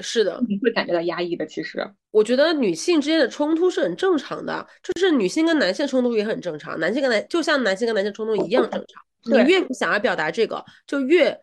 [0.00, 1.46] 是的，你会感觉到压抑的。
[1.46, 9.04] 其实，我觉得女性之间的冲突是很正常的，就是女性跟男性冲突也很正常，男性跟男就像男性跟男性冲突一样正常。
[9.24, 11.38] 你越不想要表达这个，就越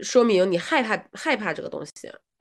[0.00, 1.92] 说明你害怕害怕这个东西。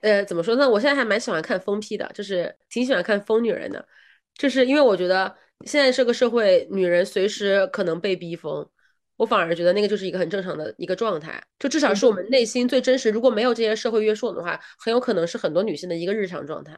[0.02, 0.70] 呃，怎么说呢？
[0.70, 3.86] 我现在还蛮喜欢看疯批的，就是挺喜欢看疯女人的，
[4.34, 5.36] 就是因为我觉得
[5.66, 8.68] 现在这个社会，女人随时可能被逼疯。
[9.18, 13.10] 我反而觉得那个就是一个很正常的一个状态，就至少是我们内心最真实。
[13.10, 16.72] 如果没有这些社会约束的话，很有可能是很多女性的一个日常状态。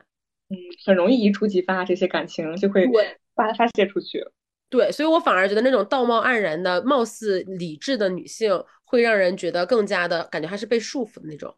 [0.50, 2.88] 嗯，很容易一触即发，这些感情就会
[3.36, 4.26] 发发泄出去。
[4.72, 8.50] 对，所以我反而觉得那种道貌岸然的、貌似理智的女性，
[8.86, 11.54] 会让人觉得更加的感觉她是被束缚的那种，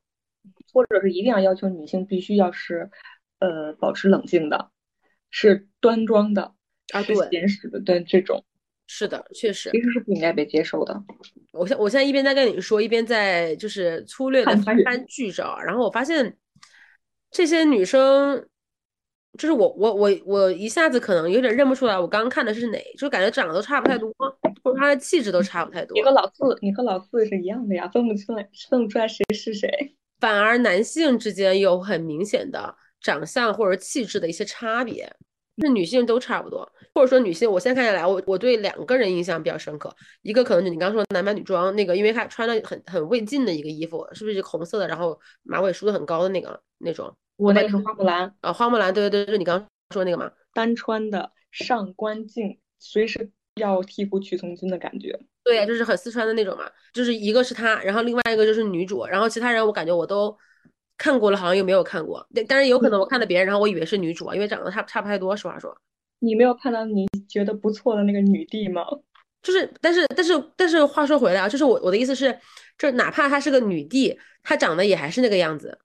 [0.74, 2.90] 或者是一定要要求女性必须要是，
[3.38, 4.72] 呃，保持冷静的，
[5.30, 6.56] 是端庄的，
[6.92, 8.44] 啊，对，严实的，对这种。
[8.86, 11.02] 是的，确实，其实是不应该被接受的。
[11.54, 16.36] 我现我现在一边在跟你说，一边在就是粗略的翻翻剧照，然后我发现
[17.32, 18.46] 这些女生，
[19.38, 24.14] 就是我我我我一下子可能有点认不出来，我刚刚看的是哪，就感觉长得都差不太多，
[24.64, 25.96] 或者他的气质都差不太多。
[25.96, 29.96] 你和老四，你和老四是一样的呀，分不出来，分不出来谁是谁。
[30.20, 35.14] 反而男性之间有很明显的长相或者气质的一些差别。
[35.62, 47.16] 是女性都差不多，或者说女性，我现在看下来，我我对两个人印象比较深刻，一个可能就你刚说男扮女装那个，因为他穿的很很未尽的一个衣服，是不是红色的，然后马尾梳的很高的那个那种？
[47.38, 55.20] 我那个是花木兰啊，花木兰，对对对，就你刚刚说那个嘛，单穿的上官镜，随时要替父去从军的感觉。
[55.44, 60.38] 对呀，就是很四川的那种嘛，就是一个是她，然后另外一个就是女主，然后其他人我感觉我都。
[60.96, 62.26] 看过了，好像又没有看过。
[62.48, 65.36] 但是有可能我看了别人，然后我以为是女主啊，因为长得差差不太多。
[65.36, 65.76] 实话说，
[66.20, 68.86] 你没有看到你觉得不错的那个女帝吗？
[69.42, 72.40] 就是，但是，但是，但是话说回来啊，就是我我的意思是，
[72.78, 75.78] 就哪怕她是个女帝，她长得也还是那个样子。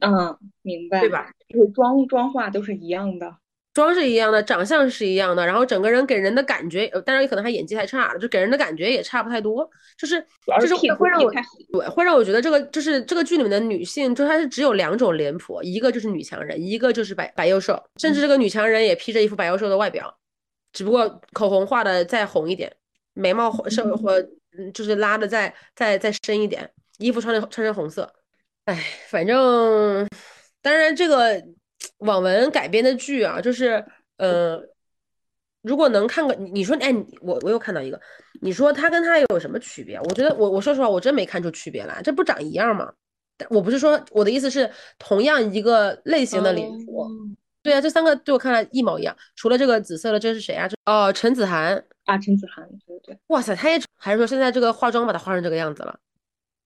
[0.00, 1.30] 嗯，明白，对吧？
[1.48, 3.36] 就是妆妆化都是一样的。
[3.72, 10.20] 妆是一样的，长相是一样的，然后整个人给人的感觉，当然也可能他演技太差了，就给人的感觉也差不太多，就是
[10.60, 20.12] 就是会让我对会让我觉得这个就是这个剧里面的女性，就她是只有两种脸谱，一个就是女强人，一个就是白白幼瘦，甚至这个女强人也披着一副白幼瘦的外表，
[20.72, 22.74] 只不过口红画的再红一点，
[23.14, 24.20] 眉毛稍微或
[24.74, 26.68] 就是拉的再再再深一点，
[26.98, 28.12] 衣服穿的穿成红色，
[28.66, 30.08] 哎，反正
[30.60, 31.42] 当然这个。
[32.00, 33.84] 网文改编的剧啊，就是，
[34.16, 34.58] 呃，
[35.60, 36.90] 如果能看个，你说，哎，
[37.20, 38.00] 我我又看到一个，
[38.40, 39.98] 你说他跟他有什么区别？
[39.98, 42.90] 我觉得，我我说实话，我真没看出区别来，这不长一样吗？
[43.50, 47.06] 我不是说我的意思是，同样一个类型的脸谱，
[47.62, 50.66] 对啊，这三个对我看来一模一样，除了这个紫色的，这是谁啊？
[50.66, 55.98] 这哦，陈子涵啊，陈子涵，对对，哇塞，他也还是说现在这个化妆把他化成这个样子了？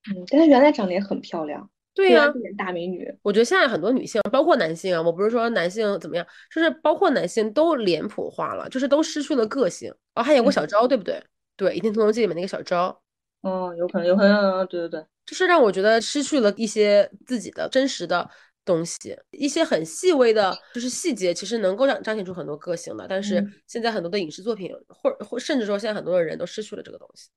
[0.09, 1.69] 嗯，但他原来长得也很漂亮。
[1.95, 3.09] 对呀，大美女。
[3.21, 9.89] 我觉得现在很多女性，包括男性啊，我不是说男性怎么样，就是包括男性都脸谱化了，就是都失去了个性。
[10.13, 11.23] 哦，还演过小昭，对不对？
[11.55, 13.01] 对，《倚天屠龙记》里面那个小昭。
[13.41, 18.29] 哦，有可能，有可能，对对对，就是让我觉得失去了一些自己的真实的
[18.65, 23.05] 东西，一些很细微的，就是细节，其实能够让彰显出很多个性的。
[23.07, 27.29] 但是现在很多的影视作品，或或甚至说现在很多的人都失去了这个东西。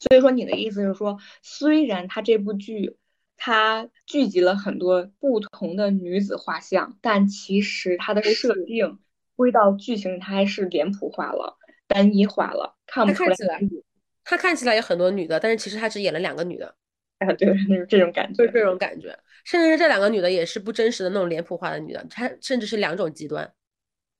[0.00, 2.96] 所以说，你的意思是说，虽然他这部剧。
[3.42, 8.98] 它聚集了很多不同的女子画像，但其实它的设定
[9.34, 11.56] 归到剧情，它还是脸谱化了、
[11.88, 13.60] 单一化了，看不出来。
[14.24, 16.74] 它看起来有很多女的，但是其实它只演了两个女的。
[17.18, 19.18] 啊，对，就是这种感觉，就是这种感觉。
[19.44, 23.50] 甚至是这两个女的也是不真实的那种脸谱化的女的，她甚至是两种极端。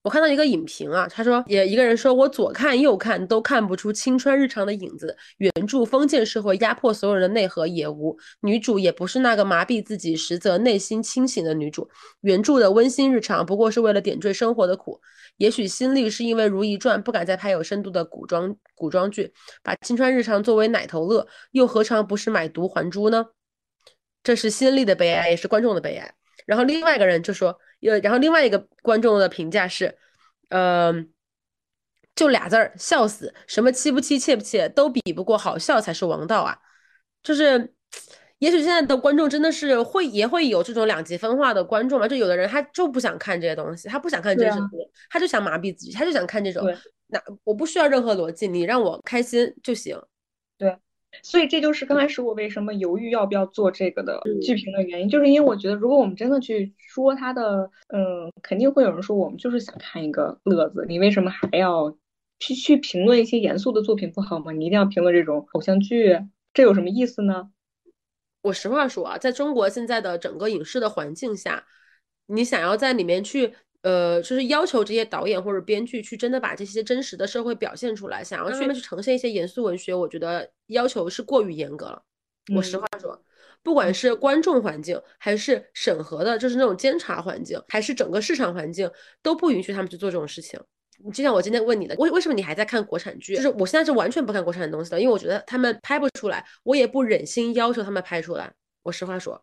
[0.03, 5.15] 我看到一个影评啊，他说也一个人说，我左看右看都看不出青川日常的影子。
[5.37, 11.87] 原著封建社会压迫所有人的内核也无，女主也不是那个麻痹自己实则内心清醒的女主。
[12.23, 14.99] 原著的温馨日常不过是为了点缀生活的苦。
[15.37, 19.31] 也许新力是因为《如懿传》不敢再拍有深度的古装古装剧，
[19.63, 23.27] 把青川日常作为奶头乐，又何尝不是买椟还珠呢？
[24.23, 26.15] 这是新力的悲哀，也是观众的悲哀。
[26.47, 27.59] 然后另外一个人就说。
[27.81, 29.99] 有，然后另外一个观众的评价是，
[30.51, 31.11] 嗯，
[32.15, 36.57] 就俩字儿，笑死，什么妻不妻，妾不妾，都比不过好笑才是王道啊！
[37.23, 37.75] 就是，
[38.39, 42.07] 也许现在的观众真的是会，也会有这种两极分化的观众嘛？
[42.07, 44.69] 就有的人他就不想看这些东西，他不想看真实的，
[45.11, 46.63] 他就想麻痹自己，他就想看这种，
[47.09, 49.99] 那我不需要任何逻辑，你让我开心就行。
[51.11, 51.21] 对。
[51.23, 61.97] 所以这就是刚开始我为什么犹豫要不要做这个的剧评的原因，就是因为我觉得如果我们真的去说它的，嗯，肯定会有人说我们就是想看一个乐子，你为什么还要
[62.39, 64.53] 去去评论一些严肃的作品不好吗？
[64.53, 66.19] 你一定要评论这种偶像剧，
[66.55, 67.51] 这有什么意思呢？
[68.43, 71.67] 我实话说啊，在中国现在的整个影视的环境下，
[72.27, 73.55] 你想要在里面去。
[73.83, 82.03] 呃，就是要求这些导演或者编剧去真的把这些真实的社会表现出来，想要去去呈现一些严肃文学，我觉得要求是过于严格了。
[82.55, 83.23] 我实话说，
[83.63, 88.91] 不管是观众环境，还是审核的，就是那种监察环境，还是整个市场环境，
[89.23, 90.61] 都不允许他们去做这种事情。
[91.15, 93.35] 就像我今天问你的，为为什么你还在看国产剧？
[93.37, 98.53] 就是我现在是完全不看国产的东西的，因为我觉得他们拍不出来，我也不忍心要求他们拍出来。
[98.83, 99.43] 我实话说。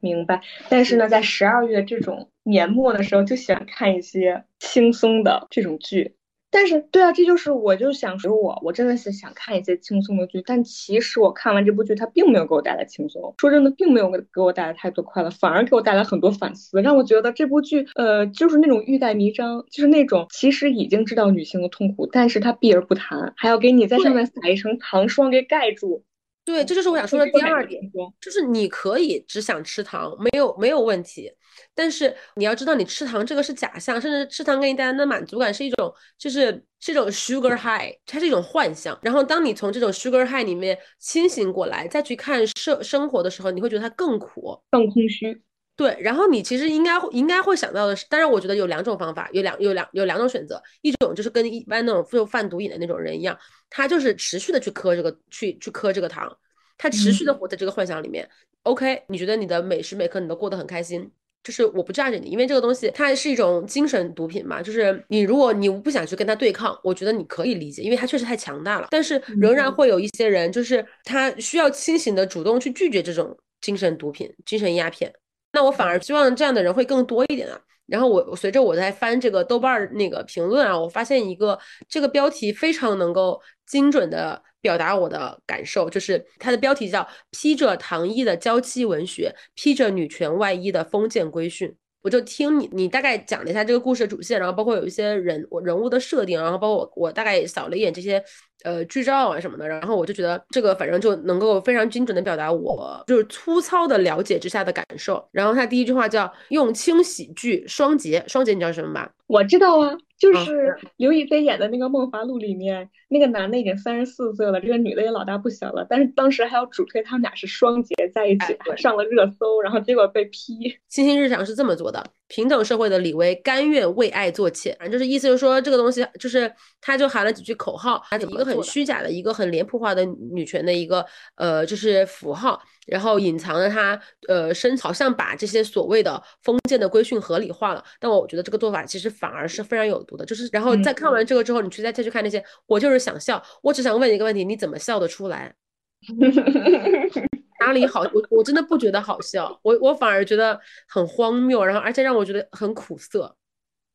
[0.00, 6.16] 明白，但是呢，在十二月这种年末的时候，就喜欢看一些轻松的这种剧。
[6.52, 10.42] 但是，对啊，这就是我就想说，我我真的是想看一些轻松的剧。
[10.44, 13.32] 但其实我看完这部剧，它并没有给我带来轻松。
[13.38, 26.02] 说真的，并没有给给我带来太多快乐，反而给我带来很多反思，让我觉得这部剧，呃，就是那种欲盖弥彰，就是那种其实已经知道女性的痛苦，但是他避而不谈，还要给你在上面撒一层糖霜给盖住。
[26.50, 27.80] 对，这就是我想说的第二点，
[28.20, 31.30] 就是你可以只想吃糖，没有没有问题，
[31.74, 38.98] 但是你要知道，你吃糖这个是假象，甚至吃糖给你带来的满足感是一种，就是是一种 sugar high，它是一种幻象。
[39.02, 45.40] 然后当你从这种 sugar high 里面清醒过来，再去看生生活的时候，你会觉得它更苦、更空虚。
[45.80, 53.34] 对，然后你其实应该会应该会想到的是，当然我觉得有两种方法，有两有两有两种选择，一种就是跟一般那种就贩毒瘾的那种人一样，
[53.70, 56.30] 他就是持续的去磕这个去去磕这个糖，
[56.76, 58.28] 他持续的活在这个幻想里面。
[58.64, 61.10] OK，你觉得你的每时每刻你都过得很开心，
[61.42, 75.10] 就是我不炸着你，因为这个东西它是一种精神毒品嘛，就是你如果你不想去跟他对抗，我觉得你可以理解，因为他确实太强大了，但是仍然会有一些人，就是他需要清醒的主动去拒绝这种精神毒品、精神鸦片。
[75.52, 77.60] 那我反而希望这样的人会更多一点啊。
[77.86, 91.74] 然后我随着我在翻这个豆瓣那个评论啊，我发现一个这个标题非常能够精准的表达我的感受，就是它的标题叫“披着糖衣的娇妻文学，披着女权外衣的封建规训”。
[92.02, 98.22] 我就听你，你大概讲了一下这个故事的主线，然后包括有一些人我人物的设定，然后包括我我大概扫了一眼这些
[98.64, 105.28] 呃剧照啊什么的，然后我就觉得这个反正就能够非常精准的表达我就是粗糙的了解之下的感受。
[105.32, 109.10] 然后他第一句话叫用轻喜剧双杰，双杰你知道什么吧？
[109.26, 109.96] 我知道啊。
[110.20, 120.78] 就是刘亦菲演的那个《梦华录》里面，那个男的已经三十四岁了，这个女的也老大不小了，但是当时还要主推他们俩是双节在一起，上了热搜，然后结果被批。
[120.88, 126.50] 星星日常是这么做的：平等社会的李薇甘愿为爱做妾，反正就是意思就是说这个东西就是
[126.80, 131.04] 他就喊了几句口号，一个很虚假的，一个很脸谱化的女权的一个
[131.34, 132.62] 呃就是符号。
[132.86, 140.24] 然后隐藏着他，呃，身好像把这些所谓的封建的规训合理化了，但我觉得这个做法其实反而是非常有毒的。
[140.24, 145.54] 就是，然后在看完这个之后，你去再再去看那些，我就是想笑，我只想问一个问题：你怎么笑得出来？
[147.60, 148.00] 哪里好？
[148.14, 153.36] 我我真的不觉得好笑，我我反而觉得很荒谬，然后而且让我觉得很苦涩。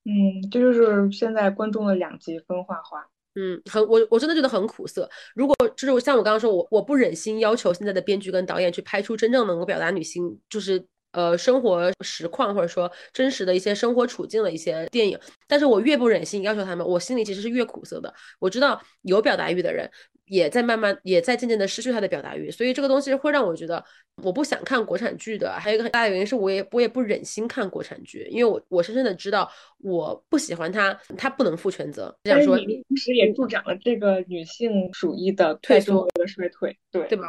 [0.03, 3.07] 嗯，这就是现在观众的两极分化化。
[3.33, 5.09] 嗯，很我我真的觉得很苦涩。
[5.33, 10.85] 如果就是像我刚刚说，我我不忍心要求现在的编剧跟导演去拍出真正能够表达女性就是
[11.15, 18.13] 呃生活实况或者说真实的一些生活处境的一些电影，但是我越不忍心要求他们，我心里其实是越苦涩的。
[18.39, 19.89] 我知道有表达欲的人。
[20.27, 23.85] 也在慢慢，也在渐渐的失去他的表达欲，所以这个东西会让我觉得
[24.23, 25.51] 我不想看国产剧的。
[25.51, 29.47] 还有一个很大的原因是，我也我也不忍心看国产剧，因为我我深深的知道
[29.77, 32.17] 我不喜欢他，他不能负全责。
[32.23, 37.27] 这样说，同时也助长了这个女性主义的退缩的衰退，对对吧？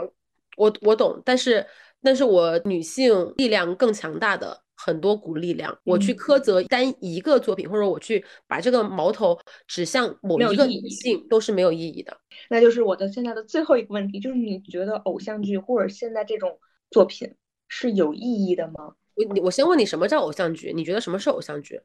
[0.56, 1.66] 我我懂，但是
[2.06, 5.76] 但是我女性力量更强大的很多股力量。
[5.82, 9.36] 我去苛责单一个作品，或者我去把这个矛头
[9.66, 12.16] 指向某一个女性，都是没有意义的。
[12.48, 16.56] 那就是我的现在的最后一个问题，就是你觉得偶像剧或者现在这种
[16.92, 17.34] 作品
[17.66, 18.94] 是有意义的吗？
[19.16, 20.72] 我我先问你，什么叫偶像剧？
[20.72, 21.80] 你觉得什么是偶像剧？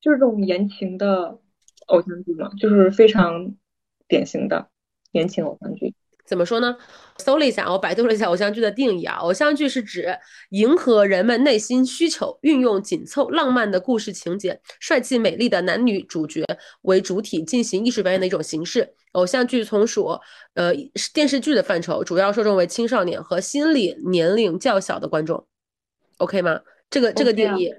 [0.00, 1.38] 就是这种言情的
[1.86, 3.54] 偶像剧嘛，就是非常
[4.08, 4.68] 典型的
[5.12, 5.94] 言情偶像剧。
[6.30, 6.76] 怎么说呢？
[7.18, 9.16] 搜了一下，我百度了一下偶像剧的定义啊。
[9.16, 10.16] 偶像剧是指
[10.50, 16.44] 迎合人们内心需求，运用紧凑浪漫的故事情节、帅气美丽的男女主角
[16.82, 18.94] 为主体进行艺术表演的一种形式。
[19.10, 20.16] 偶像剧从属
[20.54, 20.72] 呃
[21.12, 25.44] 电视剧的范畴，主要受众为青少年和心理年龄较小的观众。
[26.18, 26.60] OK 吗？
[26.88, 27.74] 这个这个定义。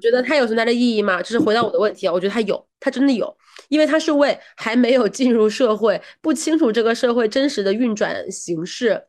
[0.00, 1.20] 觉得它有存在的意义吗？
[1.22, 3.36] 就是回到我的问题啊，我觉得它有，它真的有，
[3.68, 9.06] 因为它是为还没有进入社会、不清楚这个社会真实的运转形式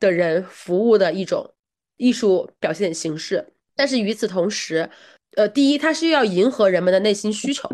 [0.00, 1.54] 的人服务的一种
[1.96, 3.46] 艺术表现形式。
[3.76, 4.88] 但是与此同时，
[5.36, 7.68] 呃，第一，它是要迎合人们的内心需求。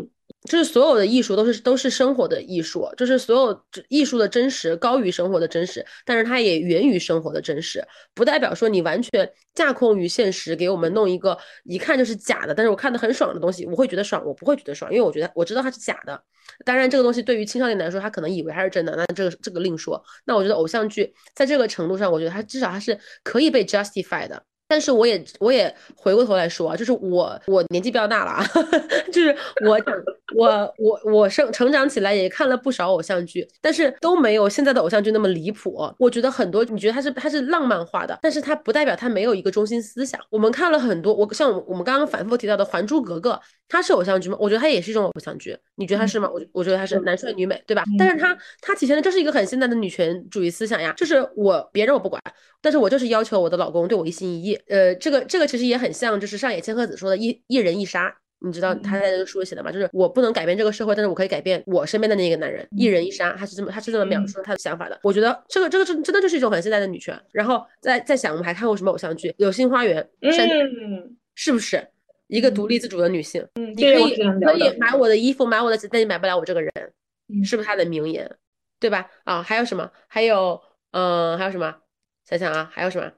[0.49, 7.83] 就是所有的艺术都是都是生活的艺术，就是所有艺术的真实高于生活的真实，但是它也源于生活的真实，
[8.15, 16.21] 不代表说你完全架空于现实，给我们弄一个一看就是假的，但是我看的很爽的东西，我会觉得爽，我不会觉得爽，因为我觉得我知道它是假的。
[16.65, 20.03] 当然，这个东西对于青少年来说，他可能以为它是真的，那这个这个另说。
[20.25, 24.43] 那我觉得偶像剧在这个程度上，我觉得它至少它是可以被 justify 的。
[24.71, 28.41] 但是我也我也回过头来说啊，就是我我年纪比较大了啊，
[29.11, 29.77] 就是我
[30.33, 35.77] 我我我生成长起来也看了不少偶像剧，但是都没有现在的偶像剧那么离谱。
[35.97, 40.17] 我觉得很多你觉得它是它是浪漫化的，但是它不代表它没有一个中心思想。
[40.29, 43.31] 我们看了很多，我像我们刚刚反复提到的《还珠格格》，
[43.71, 44.35] 它是偶像剧吗？
[44.37, 45.57] 我觉得它也是一种偶像剧。
[45.75, 46.29] 你觉得它是吗？
[46.29, 47.85] 我我觉得它是男帅女美，对吧？
[47.97, 52.21] 但是它它体现的这是一个很现代的女权主义思想呀，就是我别人我不管，
[52.61, 54.55] 但是我就是要求我的老公对我一心一意。
[54.67, 58.13] 呃，这个这个其实也很像，就是上野千鹤子说的“一一人一杀”，
[58.45, 59.71] 你知道他在那个书里写的吗？
[59.71, 64.99] 就是我不能改变这个社会，但是我可以改变我身边的那个男人，“一人一杀”，他是这么他是这么描述他的想法的。
[65.01, 67.17] 我觉得这个这个真真的就是一种很现代的女权。
[67.31, 69.29] 然后再再想，我们还看过什么偶像剧？
[69.37, 71.87] 《流星花园》，嗯，是不是
[72.31, 73.45] 一个独立自主的女性？
[73.55, 76.71] 嗯，你可以可以买我的衣服，买我的鞋，但你买不了我这个人，
[77.43, 78.29] 是不是他的名言？
[78.79, 79.09] 对吧？
[79.25, 79.91] 啊，还有什么？
[80.07, 80.59] 还有，
[80.91, 81.75] 嗯，还有什么？
[82.27, 83.11] 想想啊，还有什么？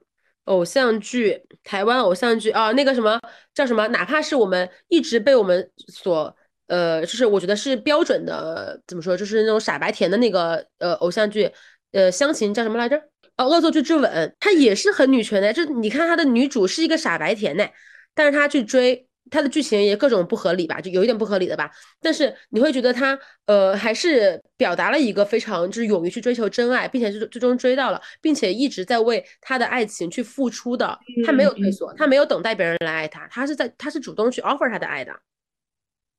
[0.45, 3.19] 偶像剧，台湾偶像剧啊，那个什么
[3.53, 3.87] 叫什么？
[3.89, 6.35] 哪怕是我们一直被我们所
[6.67, 9.15] 呃，就是我觉得是标准的，怎么说？
[9.15, 11.49] 就是那种傻白甜的那个呃偶像剧，
[11.91, 13.01] 呃，乡情叫什么来着？
[13.37, 15.53] 哦，恶作剧之吻，它也是很女权的。
[15.53, 17.65] 就你看它的女主是一个傻白甜呢，
[18.13, 19.07] 但是他去追。
[19.31, 21.71] 他的剧情也各种不合理吧，就有一点不合理的吧。
[21.99, 30.99] 但是你会觉得他，呃，还是表达了一个非常就是勇于去追求真爱，并且最最终追到了，并且一直在为他的爱情去付出的。
[31.25, 35.11] 他没有退缩，他没有等待别人来爱他，他是在他是主动去 offer 他的爱的。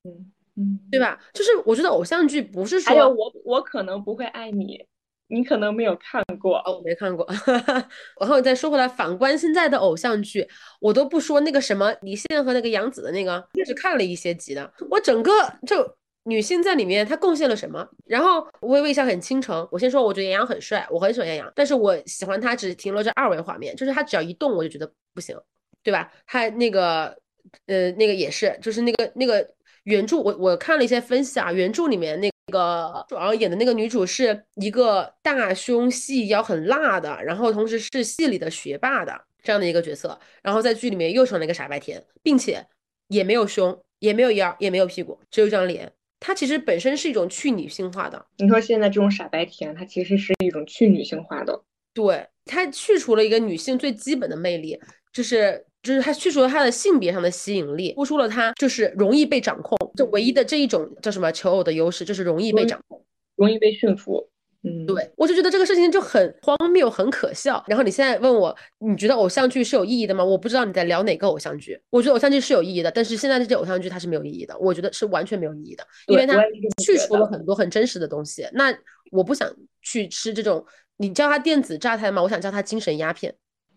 [0.03, 1.17] 嗯嗯，对吧？
[1.31, 4.83] 就是我觉得偶像剧不是说，还有我我可能不会爱你。
[5.27, 7.27] 你可能没有看过哦，我没看过。
[8.19, 10.47] 然后再说回来，反观现在的偶像剧，
[10.79, 14.71] 我都不说那个什么李现和那个杨紫的那个，是看了一些集的。
[14.89, 15.31] 我整个
[15.65, 17.87] 就女性在里面，她贡献了什么？
[18.05, 19.67] 然后微微一笑很倾城。
[19.71, 25.35] 我先说，我觉得杨洋很帅，我很喜欢杨洋，但是我喜欢他只停留在二维画面，就是他只要一动我就觉得不行，
[25.81, 26.11] 对吧？
[26.27, 27.17] 他那个
[27.65, 29.47] 呃那个也是，就是那个那个
[29.85, 32.29] 原著，我我看了一些分析啊，原著里面那。
[32.55, 42.65] 那个主要演的那个女主是一个大胸细腰很辣的，然后同时是戏里的学霸的这样的一个角色，然后在剧里面又成了一个傻白甜，并且
[43.09, 45.91] 也没有胸，也没有腰，也没有屁股，只有一张脸。
[46.21, 48.25] 她其实本身是一种去女性化的。
[48.37, 51.61] 你说现在这种傻白甜，它其实是一种去女性化的。
[51.93, 54.79] 对，它去除了一个女性最基本的魅力，
[55.11, 55.65] 就是。
[55.85, 63.03] 就是它去除了她的性别上的吸引力，突出了她就是容易被掌控，就唯一的这一种叫什么求偶的优势，就是容易被掌控，
[63.35, 64.29] 容易被驯服。
[64.67, 67.63] 嗯，对我就觉得这个事情就很荒谬，很可笑。
[67.67, 70.25] 然后你现在问我，你觉得偶像剧是有意义的吗？
[70.25, 71.79] 我不知道你在聊哪个偶像剧。
[71.91, 76.41] 我觉得偶像剧是有意义的，但是现在这些偶像剧它是没有意义的，我觉得是完全没有意义的，因为它
[76.83, 78.47] 去除了很多很真实的东西。
[78.53, 78.75] 那
[79.11, 79.47] 我不想
[79.83, 80.65] 去吃这种，
[80.97, 82.23] 你叫它电子榨菜吗？
[82.23, 83.35] 我想叫它精神鸦片。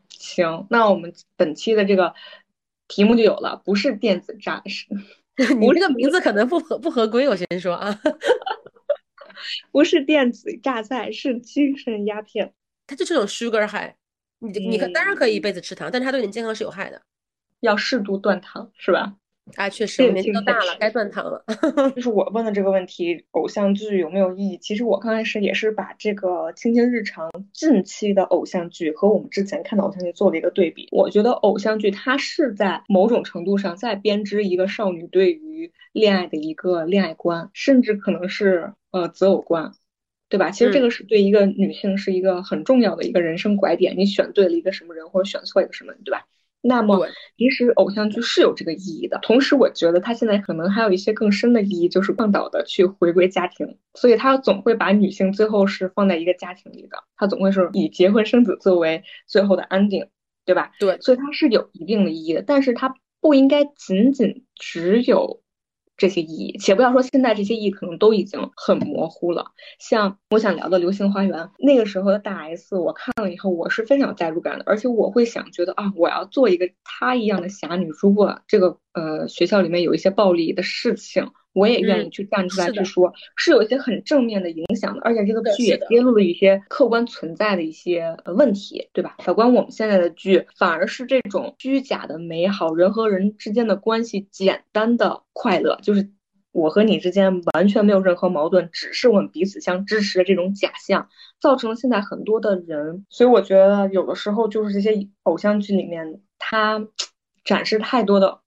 [0.09, 2.14] 行，那我们本期的这个
[2.87, 4.87] 题目就有了，不是电子榨是，
[5.59, 7.97] 你这个名字可能不合不合规，我先说啊，
[9.70, 12.53] 不是电子榨菜，是精神鸦片，
[12.86, 13.93] 它就是种 sugar high，
[14.41, 17.01] 你你可当然可以一辈子吃糖，但是它对你健康是有害的，
[17.61, 19.14] 要适度断糖，是吧？
[19.57, 21.42] 啊，确实，年纪都大了，该断糖了。
[21.96, 24.59] 就是我问的这个问题，偶像剧有没有意义？
[24.59, 30.88] 其实我刚开始也是把这个《青青日常》近期的偶像剧和我们之前看的偶像剧做了一个对比。
[30.92, 39.72] 我觉得偶像剧它是在某种程度上在编织一个少女对于恋爱的一个恋爱观，甚至可能是呃择偶观，
[40.28, 40.51] 对吧？
[40.51, 46.26] 其实这个是对一个女性是一个很重要的一个人生拐点，你选对了一个什么人，或者选错一个什么人，对吧？
[46.61, 47.07] 那么，
[47.37, 49.19] 其实偶像剧是有这个意义的。
[49.23, 53.79] 同时，我觉得它现在可能还有一些更深的意义，就是倡导的去回归家庭。
[53.95, 60.09] 所以，它总会把女性最后是放在一个家庭里的，它总会是以结婚生子作为最后的 ending，
[60.45, 60.73] 对吧？
[60.81, 65.41] 对，所以它是有一定的意义的，但是它不应该仅仅只有。
[65.99, 69.44] 这些意义，且不要说现在这些意义可能都已经很模糊了。
[69.78, 77.90] 像我想聊的《流星花园》，那个时候的大 S，我看了以后，我是非常有代入感的，而且我会想觉得啊，我要做一个她一样的侠女。
[78.01, 81.30] 如果这个呃学校里面有一些暴力的事情。
[81.59, 89.17] 我也愿意去站出来去说，是有一些很正面的影响的，而且这个剧也揭露了一些客观存在的一些问题，对吧？
[89.19, 96.09] 反观我们现在的剧，反而是这种虚假的美好，人和人之间的关系简单的快乐，就是
[96.53, 101.09] 我和你之间完全没有任何矛盾，只是我们彼此相支持的这种假象，
[101.41, 103.05] 造成了现在很多的人。
[103.11, 106.87] 所以我觉得有的时候就是这些偶像剧里面，它
[107.45, 108.41] 展示太多的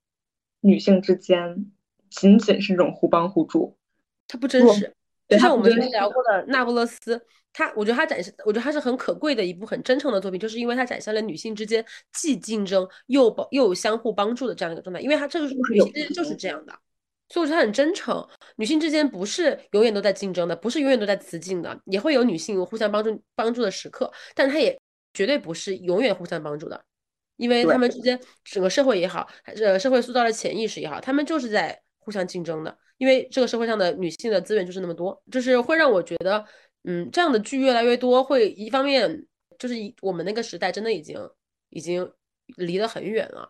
[0.61, 1.71] 女性之间。
[2.11, 3.75] 仅仅是这种互帮互助，
[4.27, 4.93] 它不真实。
[5.27, 7.15] 就像我们之前聊过的《那不勒斯》，
[7.53, 14.99] 它我觉得它展示，我觉得它是很可贵的一部很真诚的作品，就是因为它展现了女性之间既竞争又帮又相互帮助的这样一个状态。
[14.99, 16.73] 因为它这个女性之间就是这样的，
[17.29, 18.27] 所以我觉得它很真诚。
[18.57, 24.77] 女性之间不是永远都在竞争的，不是永远都在雌竞的，也会有女性互相帮助帮助的时刻，但她也
[25.13, 26.83] 绝对不是永远互相帮助的，
[27.37, 31.81] 因为他们之间整个社会也好，还是社会塑造的潜意识也好，他们就是在。
[32.01, 36.43] 互相竞争的，因为这个社会上的女性的资源就是那么多，就是会让我觉得，
[36.83, 39.25] 嗯，这样的剧越来越多，会一方面
[39.57, 41.17] 就是我们那个时代真的已经
[41.69, 42.11] 已经
[42.57, 43.47] 离得很远了，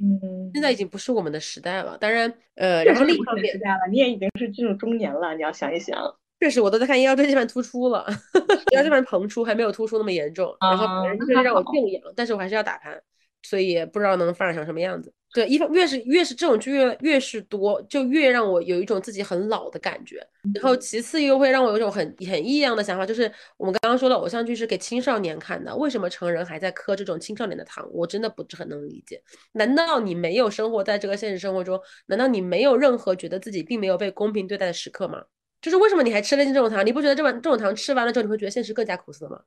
[0.00, 1.98] 嗯，现在已经不是我们的时代了。
[1.98, 6.16] 当然，呃，然后另一方面，时代了，你也已经是进入中年了，你要想一想。
[6.38, 8.06] 确实，我都在看《医药这版突出了，
[8.72, 13.02] 《医药这版膨出还没有突出那么严重，然后反正就是让我静养，但是我还是要打盘，
[13.42, 15.10] 所以不知道能发展成什么样子。
[15.36, 20.26] 对，一方越是越是这种剧越越是多，就越让我有一种自己很老的感觉。
[20.54, 27.86] 然后其次又会让我有一种很很异样的想法，就是我们刚刚说的偶像剧是给青少年看的，为什么成人还在磕这种青少年的糖？
[27.92, 29.22] 我真的不是很能理解。
[29.52, 31.78] 难道你没有生活在这个现实生活中？
[32.06, 35.22] 难道你没有任何觉得自己并没有被公平对待的时刻吗？
[35.60, 36.86] 就是为什么你还吃得进这种糖？
[36.86, 39.40] 你不觉得这碗这种糖吃完了之后，你会觉得现实更加苦涩吗？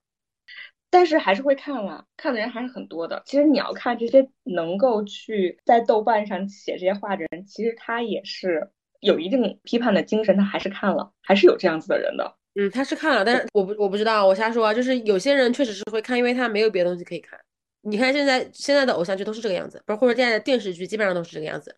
[0.92, 3.22] 但是还是会看了，看的人还是很多的。
[3.26, 8.70] 其实你要看这些能够去在豆瓣上写这些话的人，其实他也是
[9.00, 12.36] 有一定批判的精神，他还是看了，还是有这样子的人的。
[12.56, 14.74] 嗯，他是看了，但是我不我不知道，我瞎说啊。
[14.74, 17.40] 就是有些人确实是会看，因为他没有别的东西可以看。
[17.82, 21.76] 你看现在现在的偶像剧都是这个样子，不是或者现在的电视剧基本上都是这个样子。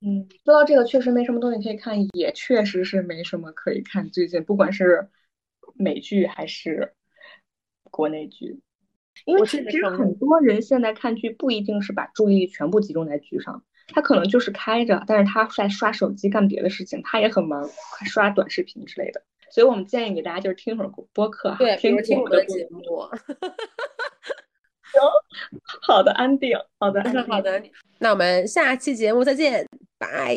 [0.00, 4.08] 嗯，说到这个，确实没什么东西可以看，也确实是没什么可以看。
[4.10, 5.08] 最近不管是
[5.74, 6.94] 美剧还是。
[7.94, 8.58] 国内剧，
[9.24, 17.70] 因为其实很多人现在看剧不一定是把注意力全部集中在剧上，他可能就是开着，但是他在刷手机干别的事情，他也很忙，
[18.04, 19.22] 刷短视频之类的。
[19.50, 22.82] 所以我们建议给大家就是听会儿播客，对，听听我们的节目。
[24.82, 25.00] 行，
[25.86, 27.62] 好的，安定，好的，好的，
[28.00, 29.64] 那我们下期节目再见，
[29.96, 30.36] 拜。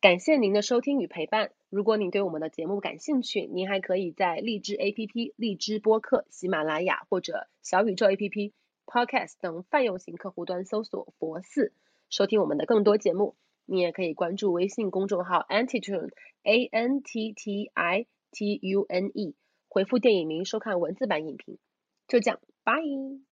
[0.00, 1.57] 感谢您的收听与陪伴。
[1.70, 8.52] 如果你对我们的节目感兴趣，您还可以在荔枝 APP、荔枝播客、喜马拉雅或者小宇宙 APP、
[8.86, 11.72] Podcast 等泛用型客户端搜索“佛寺”，
[12.08, 13.36] 收听我们的更多节目。
[13.66, 16.10] 你也可以关注微信公众号 Antitune
[16.42, 19.34] A N T T I T U N E，
[19.68, 21.58] 回复电影名收看文字版影评。
[22.06, 22.80] 就这样，拜。